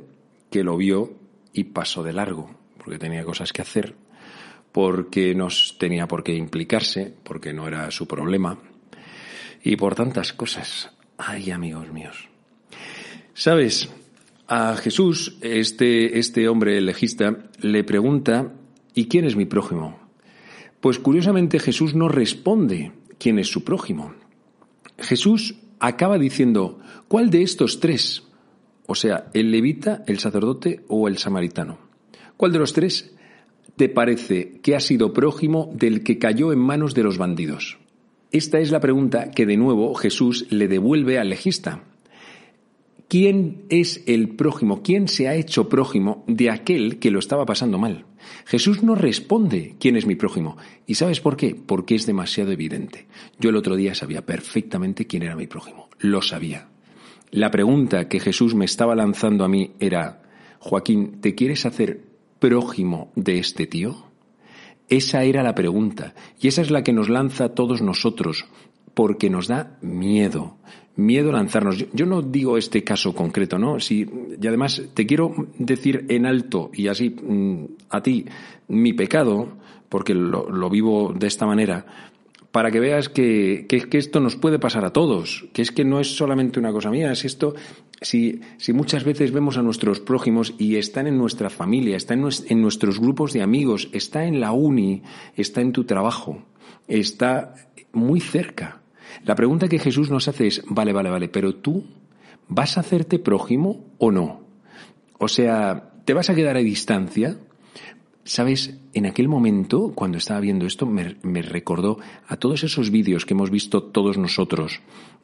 que 0.50 0.63
lo 0.63 0.75
vio 0.75 1.13
y 1.54 1.66
pasó 1.66 2.02
de 2.04 2.13
largo, 2.13 2.50
porque 2.78 2.98
tenía 2.98 3.24
cosas 3.24 3.54
que 3.54 3.62
hacer, 3.62 3.96
porque 4.74 5.36
no 5.36 5.48
tenía 5.77 6.08
por 6.08 6.24
qué 6.24 6.34
implicarse, 6.34 7.13
porque 7.24 7.53
no 7.53 7.68
era 7.68 7.89
su 7.92 8.08
problema, 8.08 8.60
y 9.63 9.77
por 9.77 9.96
tantas 9.96 10.34
cosas. 10.34 10.92
Ay, 11.18 11.51
amigos 11.51 11.89
míos. 11.94 12.27
Sabes, 13.36 13.89
a 14.48 14.75
Jesús, 14.75 15.38
este, 15.42 16.20
este 16.20 16.50
hombre 16.50 16.82
legista, 16.82 17.38
le 17.62 17.84
pregunta, 17.84 18.51
¿y 18.94 19.08
quién 19.08 19.25
es 19.25 19.36
mi 19.36 19.46
prójimo? 19.46 20.00
Pues 20.82 21.00
curiosamente 21.00 21.60
Jesús 21.60 21.96
no 21.96 22.10
responde 22.10 22.92
quién 23.18 23.39
es 23.39 23.48
su 23.48 23.63
prójimo. 23.63 24.15
Jesús 24.98 25.56
acaba 25.80 26.18
diciendo, 26.18 26.80
¿cuál 27.08 27.30
de 27.30 27.44
estos 27.44 27.80
tres? 27.80 28.24
O 28.88 28.96
sea, 28.96 29.30
el 29.34 29.51
levita, 29.51 30.03
el 30.08 30.20
sacerdote 30.20 30.84
o 30.88 31.08
el 31.08 31.18
samaritano. 31.20 31.77
¿Cuál 32.36 32.51
de 32.51 32.60
los 32.60 32.74
tres 32.74 33.12
te 33.75 33.89
parece 33.89 34.60
que 34.62 34.76
ha 34.76 34.80
sido 34.80 35.13
prójimo 35.13 35.71
del 35.74 36.04
que 36.04 36.19
cayó 36.19 36.54
en 36.54 36.60
manos 36.60 36.93
de 36.93 37.04
los 37.04 37.17
bandidos? 37.17 37.78
Esta 38.32 38.60
es 38.60 38.71
la 38.71 38.80
pregunta 38.80 39.32
que 39.32 39.45
de 39.45 39.58
nuevo 39.58 39.93
Jesús 39.93 40.47
le 40.50 40.67
devuelve 40.67 41.19
al 41.19 41.30
legista. 41.30 41.84
¿Quién 43.08 43.65
es 43.69 44.04
el 44.08 44.30
prójimo? 44.30 44.82
¿Quién 44.82 45.08
se 45.08 45.28
ha 45.28 45.36
hecho 45.36 45.69
prójimo 45.69 46.24
de 46.28 46.50
aquel 46.50 46.97
que 46.97 47.12
lo 47.12 47.19
estaba 47.19 47.45
pasando 47.45 47.78
mal? 47.78 48.06
Jesús 48.45 48.82
no 48.82 48.95
responde 48.95 49.76
quién 49.80 49.97
es 49.97 50.08
mi 50.08 50.15
prójimo. 50.15 50.58
¿Y 50.88 50.95
sabes 50.95 51.19
por 51.19 51.38
qué? 51.38 51.54
Porque 51.54 51.93
es 51.93 52.08
demasiado 52.08 52.52
evidente. 52.52 53.06
Yo 53.39 53.52
el 53.52 53.56
otro 53.56 53.76
día 53.76 53.93
sabía 53.93 54.26
perfectamente 54.26 55.06
quién 55.06 55.21
era 55.21 55.36
mi 55.36 55.45
prójimo. 55.45 55.89
Lo 56.00 56.24
sabía. 56.24 56.69
La 57.30 57.52
pregunta 57.52 58.08
que 58.08 58.19
Jesús 58.19 58.56
me 58.56 58.65
estaba 58.65 58.95
lanzando 58.95 59.43
a 59.43 59.47
mí 59.47 59.74
era, 59.80 60.24
Joaquín, 60.58 61.19
¿te 61.21 61.36
quieres 61.36 61.67
hacer 61.67 62.12
prójimo 62.43 63.10
de 63.15 63.39
este 63.39 63.67
tío? 63.67 63.95
Esa 64.89 65.23
era 65.23 65.43
la 65.43 65.56
pregunta. 65.56 66.13
Y 66.41 66.49
esa 66.49 66.62
es 66.62 66.71
la 66.71 66.84
que 66.84 66.91
nos 66.91 67.08
lanza 67.08 67.45
a 67.45 67.56
todos 67.56 67.82
nosotros, 67.82 68.47
porque 68.93 69.29
nos 69.29 69.47
da 69.47 69.77
miedo 69.82 70.58
miedo 70.95 71.32
lanzarnos. 71.32 71.86
Yo, 71.91 72.06
no 72.06 72.21
digo 72.21 72.58
este 72.58 72.84
caso 72.84 73.15
concreto, 73.15 73.58
¿no? 73.58 73.79
Si, 73.79 74.06
y 74.39 74.45
además 74.45 74.79
te 74.93 75.08
quiero 75.08 75.34
decir 75.58 76.06
en 76.10 76.27
alto 76.27 76.69
y 76.71 76.88
así 76.88 77.10
mm, 77.10 77.65
a 77.89 78.03
ti 78.03 78.25
mi 78.67 78.93
pecado, 78.93 79.58
porque 79.89 80.13
lo, 80.13 80.69
vivo 80.69 81.12
de 81.17 81.25
esta 81.25 81.47
manera, 81.47 82.12
para 82.54 82.72
que 82.72 82.80
veas 82.80 83.10
que, 83.10 83.66
que, 83.68 83.98
esto 83.98 84.22
nos 84.22 84.38
puede 84.38 84.60
pasar 84.60 84.86
a 84.86 84.94
todos, 84.94 85.46
que 85.52 85.62
es 85.62 85.72
que 85.72 85.84
no 85.84 86.00
es 86.00 86.16
solamente 86.16 86.58
una 86.58 86.72
cosa 86.72 86.89
mía, 86.89 87.12
es 87.12 87.26
esto, 87.26 87.54
si, 88.00 88.39
si 88.58 88.72
muchas 88.72 89.04
veces 89.04 89.34
vemos 89.34 89.58
a 89.58 89.62
nuestros 89.62 90.00
prójimos 90.00 90.54
y 90.58 90.78
están 90.78 91.08
en 91.08 91.18
nuestra 91.18 91.50
familia, 91.50 91.98
están 91.98 92.20
en, 92.20 92.30
en 92.48 92.62
nuestros 92.62 93.02
grupos 93.02 93.34
de 93.34 93.42
amigos, 93.42 93.89
está 93.92 94.24
en 94.24 94.39
la 94.39 94.54
uni, 94.54 95.04
está 95.36 95.60
en 95.60 95.74
tu 95.74 95.84
trabajo, 95.84 96.46
está 96.88 97.56
muy 97.92 98.22
cerca 98.22 98.84
la 99.26 99.36
pregunta 99.36 99.68
que 99.68 99.80
Jesús 99.80 100.10
nos 100.10 100.28
hace 100.28 100.48
es, 100.48 100.62
vale, 100.68 100.92
vale, 100.92 101.10
vale, 101.10 101.30
pero 101.30 101.56
tú 101.56 101.86
vas 102.48 102.78
a 102.78 102.82
hacerte 102.82 103.20
prójimo 103.20 103.86
o 103.98 104.12
no? 104.12 104.42
O 105.18 105.28
sea, 105.28 105.92
¿te 106.04 106.13
vas 106.13 106.30
a 106.30 106.36
quedar 106.36 106.58
a 106.58 106.60
distancia? 106.60 107.38
Sabes, 108.25 108.79
en 108.93 109.05
aquel 109.05 109.27
momento, 109.27 109.91
cuando 109.93 110.17
estaba 110.17 110.39
viendo 110.39 110.65
esto, 110.65 110.86
me, 110.86 111.41
recordó 111.41 111.99
a 112.27 112.38
todos 112.38 112.63
esos 112.63 112.89
vídeos 112.89 113.25
que 113.25 113.33
hemos 113.33 113.49
visto 113.49 113.83
todos 113.83 114.17
nosotros 114.17 114.79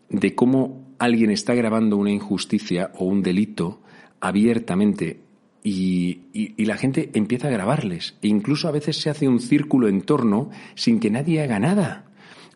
de 0.09 0.35
cómo 0.35 0.95
alguien 0.97 1.31
está 1.31 1.53
grabando 1.53 1.95
una 1.95 2.11
injusticia 2.11 2.91
o 2.95 3.05
un 3.05 3.21
delito 3.21 3.81
abiertamente 4.19 5.21
y, 5.63 6.23
y, 6.33 6.55
y, 6.57 6.65
la 6.65 6.77
gente 6.77 7.11
empieza 7.13 7.47
a 7.47 7.51
grabarles. 7.51 8.17
E 8.21 8.27
incluso 8.27 8.67
a 8.67 8.71
veces 8.71 8.97
se 8.97 9.09
hace 9.09 9.27
un 9.27 9.39
círculo 9.39 9.87
en 9.87 10.01
torno 10.01 10.49
sin 10.75 10.99
que 10.99 11.11
nadie 11.11 11.41
haga 11.41 11.59
nada. 11.59 12.05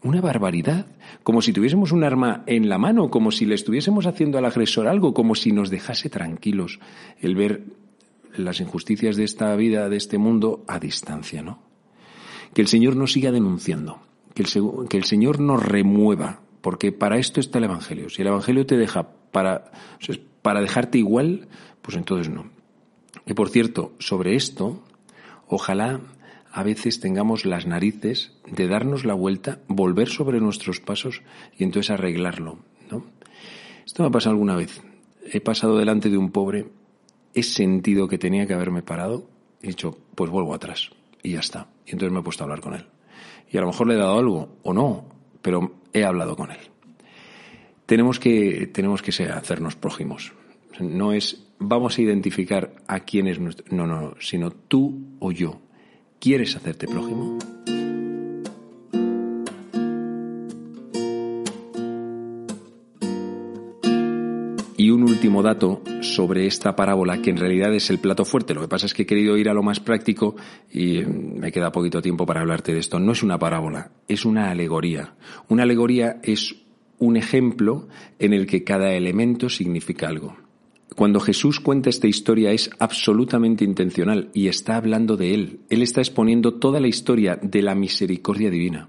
Una 0.04 0.20
barbaridad, 0.20 0.88
como 1.24 1.42
si 1.42 1.54
tuviésemos 1.54 1.94
un 1.94 2.04
arma 2.04 2.44
en 2.48 2.68
la 2.68 2.78
mano, 2.78 3.10
como 3.10 3.32
si 3.32 3.46
le 3.46 3.56
estuviésemos 3.56 4.06
haciendo 4.08 4.38
al 4.38 4.46
agresor 4.46 4.88
algo, 4.88 5.14
como 5.14 5.36
si 5.36 5.54
nos 5.54 5.70
dejase 5.70 6.10
tranquilos 6.10 6.80
el 7.22 7.36
ver 7.36 7.64
las 8.36 8.60
injusticias 8.60 9.16
de 9.16 9.24
esta 9.24 9.56
vida, 9.56 9.90
de 9.90 9.98
este 9.98 10.18
mundo, 10.18 10.64
a 10.68 10.80
distancia, 10.80 11.42
¿no? 11.42 11.60
Que 12.54 12.62
el 12.62 12.68
Señor 12.68 12.96
nos 12.96 13.14
siga 13.14 13.32
denunciando, 13.32 14.02
que 14.34 14.44
el, 14.44 14.88
que 14.90 15.02
Señor 15.04 15.40
nos 15.40 15.64
remueva, 15.64 16.42
porque 16.62 16.92
para 16.92 17.18
esto 17.18 17.40
está 17.40 17.58
el 17.58 17.66
Evangelio. 17.66 18.10
Si 18.10 18.22
el 18.22 18.28
Evangelio 18.28 18.66
te 18.66 18.78
deja 18.78 19.10
para, 19.32 19.72
para 20.42 20.62
dejarte 20.62 20.98
igual, 20.98 21.48
pues 21.82 21.98
entonces 21.98 22.32
no. 22.34 22.46
Y 23.26 23.34
por 23.34 23.50
cierto, 23.50 23.94
sobre 24.00 24.36
esto, 24.36 24.84
ojalá 25.48 26.02
a 26.52 26.64
veces 26.64 27.00
tengamos 27.00 27.46
las 27.46 27.66
narices 27.66 28.34
de 28.46 28.68
darnos 28.68 29.06
la 29.06 29.16
vuelta, 29.16 29.60
volver 29.68 30.10
sobre 30.10 30.40
nuestros 30.40 30.80
pasos 30.80 31.24
y 31.58 31.64
entonces 31.64 31.90
arreglarlo, 31.90 32.60
¿no? 32.92 33.06
Esto 33.86 34.04
me 34.04 34.10
ha 34.10 34.12
pasado 34.12 34.34
alguna 34.34 34.56
vez. 34.56 34.82
He 35.26 35.42
pasado 35.42 35.78
delante 35.78 36.10
de 36.10 36.18
un 36.18 36.32
pobre, 36.32 36.68
he 37.34 37.44
sentido 37.44 38.08
que 38.08 38.18
tenía 38.18 38.48
que 38.48 38.54
haberme 38.54 38.82
parado 38.82 39.28
he 39.64 39.68
dicho, 39.68 39.98
pues 40.14 40.30
vuelvo 40.30 40.54
atrás 40.54 40.92
y 41.24 41.32
ya 41.32 41.40
está. 41.40 41.68
Y 41.86 41.94
entonces 41.94 42.14
me 42.14 42.20
he 42.20 42.24
puesto 42.24 42.44
a 42.44 42.46
hablar 42.46 42.60
con 42.60 42.76
él. 42.76 42.86
Y 43.50 43.58
a 43.58 43.62
lo 43.62 43.68
mejor 43.68 43.88
le 43.88 43.96
he 43.96 43.98
dado 43.98 44.20
algo 44.20 44.58
o 44.62 44.74
no, 44.74 45.06
pero 45.42 45.76
he 45.94 46.04
hablado 46.04 46.36
con 46.36 46.52
él. 46.52 46.60
Tenemos 47.86 48.20
que, 48.20 48.68
tenemos 48.68 49.02
que 49.02 49.12
ser, 49.12 49.32
hacernos 49.32 49.76
prójimos. 49.76 50.34
No 50.80 51.14
es 51.14 51.48
vamos 51.60 51.98
a 51.98 52.02
identificar 52.02 52.74
a 52.88 53.00
quién 53.02 53.28
es 53.28 53.40
nuestro. 53.40 53.66
No, 53.76 53.88
no, 53.88 54.16
sino 54.20 54.52
tú 54.52 55.16
o 55.20 55.32
yo. 55.32 55.62
¿Quieres 56.20 56.56
hacerte 56.56 56.88
prójimo? 56.88 57.40
Último 65.34 65.50
dato 65.50 65.82
sobre 66.02 66.46
esta 66.46 66.76
parábola, 66.76 67.20
que 67.20 67.32
en 67.32 67.38
realidad 67.38 67.74
es 67.74 67.90
el 67.90 67.98
plato 67.98 68.24
fuerte. 68.24 68.54
Lo 68.54 68.62
que 68.62 68.68
pasa 68.68 68.86
es 68.86 68.94
que 68.94 69.02
he 69.02 69.06
querido 69.08 69.36
ir 69.36 69.50
a 69.50 69.54
lo 69.56 69.64
más 69.64 69.80
práctico 69.80 70.36
y 70.72 71.00
me 71.02 71.52
queda 71.52 71.72
poquito 71.72 72.04
tiempo 72.04 72.24
para 72.28 72.42
hablarte 72.42 72.72
de 72.72 72.80
esto. 72.80 73.00
No 73.00 73.14
es 73.14 73.24
una 73.24 73.40
parábola, 73.40 73.90
es 74.08 74.26
una 74.26 74.52
alegoría. 74.52 75.16
Una 75.50 75.64
alegoría 75.64 76.20
es 76.22 76.56
un 77.00 77.18
ejemplo 77.18 77.88
en 78.20 78.34
el 78.34 78.46
que 78.46 78.64
cada 78.64 78.94
elemento 78.94 79.50
significa 79.50 80.08
algo. 80.08 80.38
Cuando 80.96 81.20
Jesús 81.20 81.60
cuenta 81.60 81.90
esta 81.90 82.08
historia 82.08 82.52
es 82.52 82.70
absolutamente 82.78 83.66
intencional 83.66 84.30
y 84.36 84.50
está 84.50 84.76
hablando 84.76 85.18
de 85.18 85.34
Él. 85.34 85.62
Él 85.72 85.82
está 85.82 86.02
exponiendo 86.02 86.60
toda 86.60 86.80
la 86.80 86.88
historia 86.88 87.40
de 87.42 87.64
la 87.64 87.74
misericordia 87.74 88.52
divina. 88.52 88.88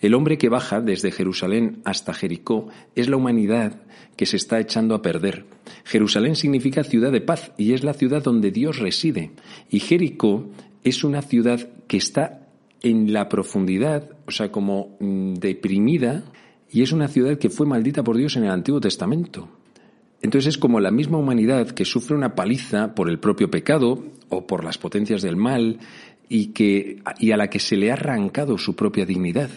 El 0.00 0.14
hombre 0.14 0.38
que 0.38 0.48
baja 0.48 0.80
desde 0.80 1.10
Jerusalén 1.10 1.80
hasta 1.84 2.14
Jericó 2.14 2.68
es 2.94 3.08
la 3.08 3.16
humanidad 3.16 3.82
que 4.16 4.26
se 4.26 4.36
está 4.36 4.60
echando 4.60 4.94
a 4.94 5.02
perder. 5.02 5.46
Jerusalén 5.84 6.36
significa 6.36 6.84
ciudad 6.84 7.12
de 7.12 7.20
paz 7.20 7.52
y 7.56 7.72
es 7.72 7.84
la 7.84 7.94
ciudad 7.94 8.22
donde 8.22 8.50
Dios 8.50 8.78
reside. 8.78 9.30
Y 9.70 9.80
Jericó 9.80 10.50
es 10.84 11.04
una 11.04 11.22
ciudad 11.22 11.68
que 11.86 11.96
está 11.96 12.46
en 12.82 13.12
la 13.12 13.28
profundidad, 13.28 14.10
o 14.26 14.30
sea, 14.30 14.50
como 14.50 14.96
mm, 15.00 15.34
deprimida, 15.34 16.24
y 16.70 16.82
es 16.82 16.92
una 16.92 17.08
ciudad 17.08 17.38
que 17.38 17.50
fue 17.50 17.66
maldita 17.66 18.02
por 18.02 18.16
Dios 18.16 18.36
en 18.36 18.44
el 18.44 18.50
Antiguo 18.50 18.80
Testamento. 18.80 19.48
Entonces 20.22 20.54
es 20.54 20.58
como 20.58 20.80
la 20.80 20.90
misma 20.90 21.18
humanidad 21.18 21.70
que 21.70 21.84
sufre 21.84 22.14
una 22.14 22.34
paliza 22.34 22.94
por 22.94 23.08
el 23.08 23.18
propio 23.18 23.50
pecado 23.50 24.04
o 24.28 24.46
por 24.46 24.64
las 24.64 24.78
potencias 24.78 25.22
del 25.22 25.36
mal 25.36 25.78
y, 26.28 26.48
que, 26.48 27.02
y 27.18 27.32
a 27.32 27.36
la 27.36 27.48
que 27.48 27.58
se 27.58 27.76
le 27.76 27.90
ha 27.90 27.94
arrancado 27.94 28.58
su 28.58 28.76
propia 28.76 29.06
dignidad. 29.06 29.50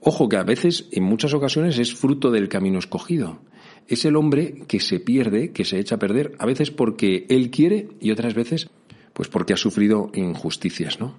Ojo 0.00 0.28
que 0.28 0.36
a 0.36 0.44
veces, 0.44 0.88
en 0.92 1.02
muchas 1.02 1.34
ocasiones, 1.34 1.78
es 1.78 1.94
fruto 1.94 2.30
del 2.30 2.48
camino 2.48 2.78
escogido. 2.78 3.40
Es 3.88 4.04
el 4.04 4.16
hombre 4.16 4.62
que 4.68 4.80
se 4.80 5.00
pierde, 5.00 5.52
que 5.52 5.64
se 5.64 5.78
echa 5.78 5.96
a 5.96 5.98
perder, 5.98 6.32
a 6.38 6.46
veces 6.46 6.70
porque 6.70 7.26
él 7.28 7.50
quiere 7.50 7.88
y 8.00 8.10
otras 8.10 8.34
veces 8.34 8.70
pues 9.12 9.28
porque 9.28 9.52
ha 9.52 9.56
sufrido 9.56 10.12
injusticias, 10.14 11.00
¿no? 11.00 11.18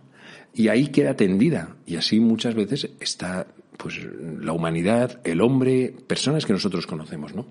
Y 0.53 0.69
ahí 0.69 0.87
queda 0.87 1.15
tendida 1.15 1.75
y 1.85 1.97
así 1.97 2.21
muchas 2.21 2.55
veces 2.55 2.91
está 3.01 3.47
pues 3.75 3.99
la 4.39 4.53
humanidad, 4.53 5.19
el 5.25 5.41
hombre, 5.41 5.93
personas 6.07 6.45
que 6.45 6.53
nosotros 6.53 6.87
conocemos, 6.87 7.35
¿no? 7.35 7.47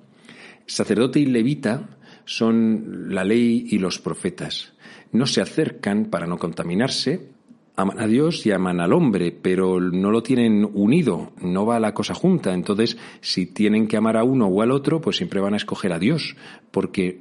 Sacerdote 0.66 1.20
y 1.20 1.26
levita 1.26 1.98
son 2.24 3.14
la 3.14 3.24
ley 3.24 3.66
y 3.70 3.78
los 3.78 3.98
profetas. 3.98 4.72
No 5.12 5.26
se 5.26 5.40
acercan 5.40 6.06
para 6.06 6.26
no 6.26 6.38
contaminarse, 6.38 7.28
aman 7.78 8.00
a 8.00 8.08
Dios 8.08 8.44
y 8.44 8.50
aman 8.50 8.80
al 8.80 8.92
hombre, 8.92 9.30
pero 9.30 9.80
no 9.80 10.10
lo 10.10 10.20
tienen 10.20 10.68
unido, 10.74 11.30
no 11.40 11.64
va 11.64 11.78
la 11.78 11.94
cosa 11.94 12.12
junta. 12.12 12.52
Entonces, 12.52 12.98
si 13.20 13.46
tienen 13.46 13.86
que 13.86 13.96
amar 13.96 14.16
a 14.16 14.24
uno 14.24 14.48
o 14.48 14.62
al 14.62 14.72
otro, 14.72 15.00
pues 15.00 15.16
siempre 15.16 15.40
van 15.40 15.54
a 15.54 15.58
escoger 15.58 15.92
a 15.92 16.00
Dios, 16.00 16.34
porque 16.72 17.20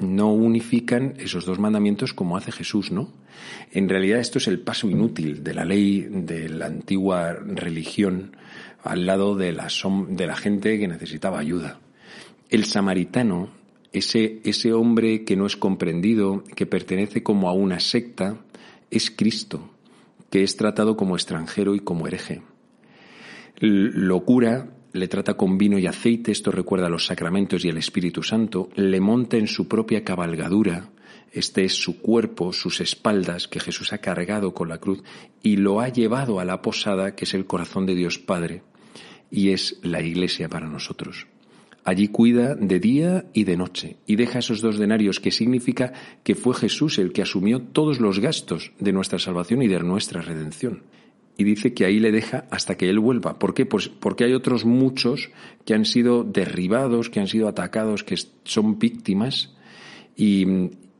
no 0.00 0.32
unifican 0.32 1.12
esos 1.18 1.44
dos 1.44 1.58
mandamientos 1.58 2.14
como 2.14 2.38
hace 2.38 2.52
Jesús, 2.52 2.90
¿no? 2.90 3.12
En 3.70 3.86
realidad 3.86 4.18
esto 4.18 4.38
es 4.38 4.48
el 4.48 4.60
paso 4.60 4.88
inútil 4.88 5.44
de 5.44 5.52
la 5.52 5.66
ley 5.66 6.06
de 6.10 6.48
la 6.48 6.66
antigua 6.66 7.34
religión 7.34 8.34
al 8.82 9.04
lado 9.04 9.36
de 9.36 9.52
la, 9.52 9.68
de 10.08 10.26
la 10.26 10.36
gente 10.36 10.78
que 10.78 10.88
necesitaba 10.88 11.38
ayuda. 11.38 11.80
El 12.48 12.64
samaritano, 12.64 13.50
ese, 13.92 14.40
ese 14.42 14.72
hombre 14.72 15.24
que 15.24 15.36
no 15.36 15.44
es 15.44 15.58
comprendido, 15.58 16.44
que 16.56 16.64
pertenece 16.64 17.22
como 17.22 17.50
a 17.50 17.52
una 17.52 17.78
secta, 17.78 18.38
es 18.90 19.10
Cristo, 19.10 19.68
que 20.30 20.42
es 20.42 20.56
tratado 20.56 20.96
como 20.96 21.16
extranjero 21.16 21.74
y 21.74 21.80
como 21.80 22.06
hereje. 22.06 22.42
Locura 23.60 24.70
le 24.92 25.08
trata 25.08 25.34
con 25.34 25.58
vino 25.58 25.78
y 25.78 25.86
aceite, 25.86 26.32
esto 26.32 26.50
recuerda 26.50 26.86
a 26.86 26.90
los 26.90 27.06
sacramentos 27.06 27.64
y 27.64 27.68
el 27.68 27.76
Espíritu 27.76 28.22
Santo, 28.22 28.70
le 28.74 29.00
monta 29.00 29.36
en 29.36 29.46
su 29.46 29.68
propia 29.68 30.04
cabalgadura, 30.04 30.90
este 31.32 31.64
es 31.64 31.74
su 31.74 32.00
cuerpo, 32.00 32.52
sus 32.52 32.80
espaldas, 32.80 33.48
que 33.48 33.60
Jesús 33.60 33.92
ha 33.92 33.98
cargado 33.98 34.54
con 34.54 34.68
la 34.68 34.78
cruz, 34.78 35.02
y 35.42 35.56
lo 35.56 35.80
ha 35.80 35.88
llevado 35.88 36.40
a 36.40 36.44
la 36.44 36.62
posada, 36.62 37.14
que 37.14 37.24
es 37.24 37.34
el 37.34 37.46
corazón 37.46 37.86
de 37.86 37.94
Dios 37.94 38.18
Padre, 38.18 38.62
y 39.30 39.50
es 39.50 39.78
la 39.82 40.00
iglesia 40.00 40.48
para 40.48 40.66
nosotros. 40.66 41.26
Allí 41.88 42.08
cuida 42.08 42.54
de 42.54 42.80
día 42.80 43.24
y 43.32 43.44
de 43.44 43.56
noche 43.56 43.96
y 44.06 44.16
deja 44.16 44.40
esos 44.40 44.60
dos 44.60 44.78
denarios, 44.78 45.20
que 45.20 45.30
significa 45.30 45.94
que 46.22 46.34
fue 46.34 46.52
Jesús 46.52 46.98
el 46.98 47.14
que 47.14 47.22
asumió 47.22 47.62
todos 47.62 47.98
los 47.98 48.20
gastos 48.20 48.72
de 48.78 48.92
nuestra 48.92 49.18
salvación 49.18 49.62
y 49.62 49.68
de 49.68 49.80
nuestra 49.80 50.20
redención. 50.20 50.82
Y 51.38 51.44
dice 51.44 51.72
que 51.72 51.86
ahí 51.86 51.98
le 51.98 52.12
deja 52.12 52.44
hasta 52.50 52.76
que 52.76 52.90
Él 52.90 52.98
vuelva. 52.98 53.38
¿Por 53.38 53.54
qué? 53.54 53.64
Pues 53.64 53.88
porque 53.88 54.24
hay 54.24 54.34
otros 54.34 54.66
muchos 54.66 55.30
que 55.64 55.72
han 55.72 55.86
sido 55.86 56.24
derribados, 56.24 57.08
que 57.08 57.20
han 57.20 57.26
sido 57.26 57.48
atacados, 57.48 58.04
que 58.04 58.16
son 58.44 58.78
víctimas 58.78 59.56
y, 60.14 60.46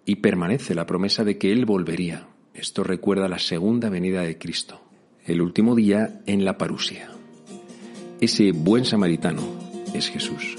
y 0.06 0.16
permanece 0.16 0.74
la 0.74 0.86
promesa 0.86 1.22
de 1.22 1.36
que 1.36 1.52
Él 1.52 1.66
volvería. 1.66 2.28
Esto 2.54 2.82
recuerda 2.82 3.28
la 3.28 3.38
segunda 3.38 3.90
venida 3.90 4.22
de 4.22 4.38
Cristo, 4.38 4.80
el 5.26 5.42
último 5.42 5.74
día 5.74 6.22
en 6.24 6.46
la 6.46 6.56
parusia. 6.56 7.10
Ese 8.22 8.52
buen 8.52 8.86
samaritano 8.86 9.42
es 9.92 10.08
Jesús 10.08 10.56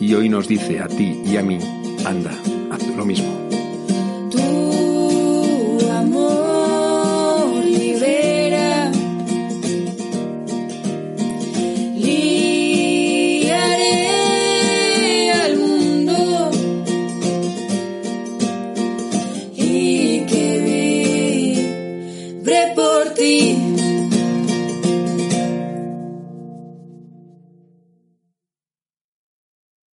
y 0.00 0.14
hoy 0.14 0.28
nos 0.28 0.48
dice 0.48 0.80
a 0.80 0.88
ti 0.88 1.20
y 1.24 1.36
a 1.36 1.42
mí, 1.42 1.58
anda, 2.04 2.32
haz 2.70 2.86
lo 2.96 3.04
mismo. 3.04 3.47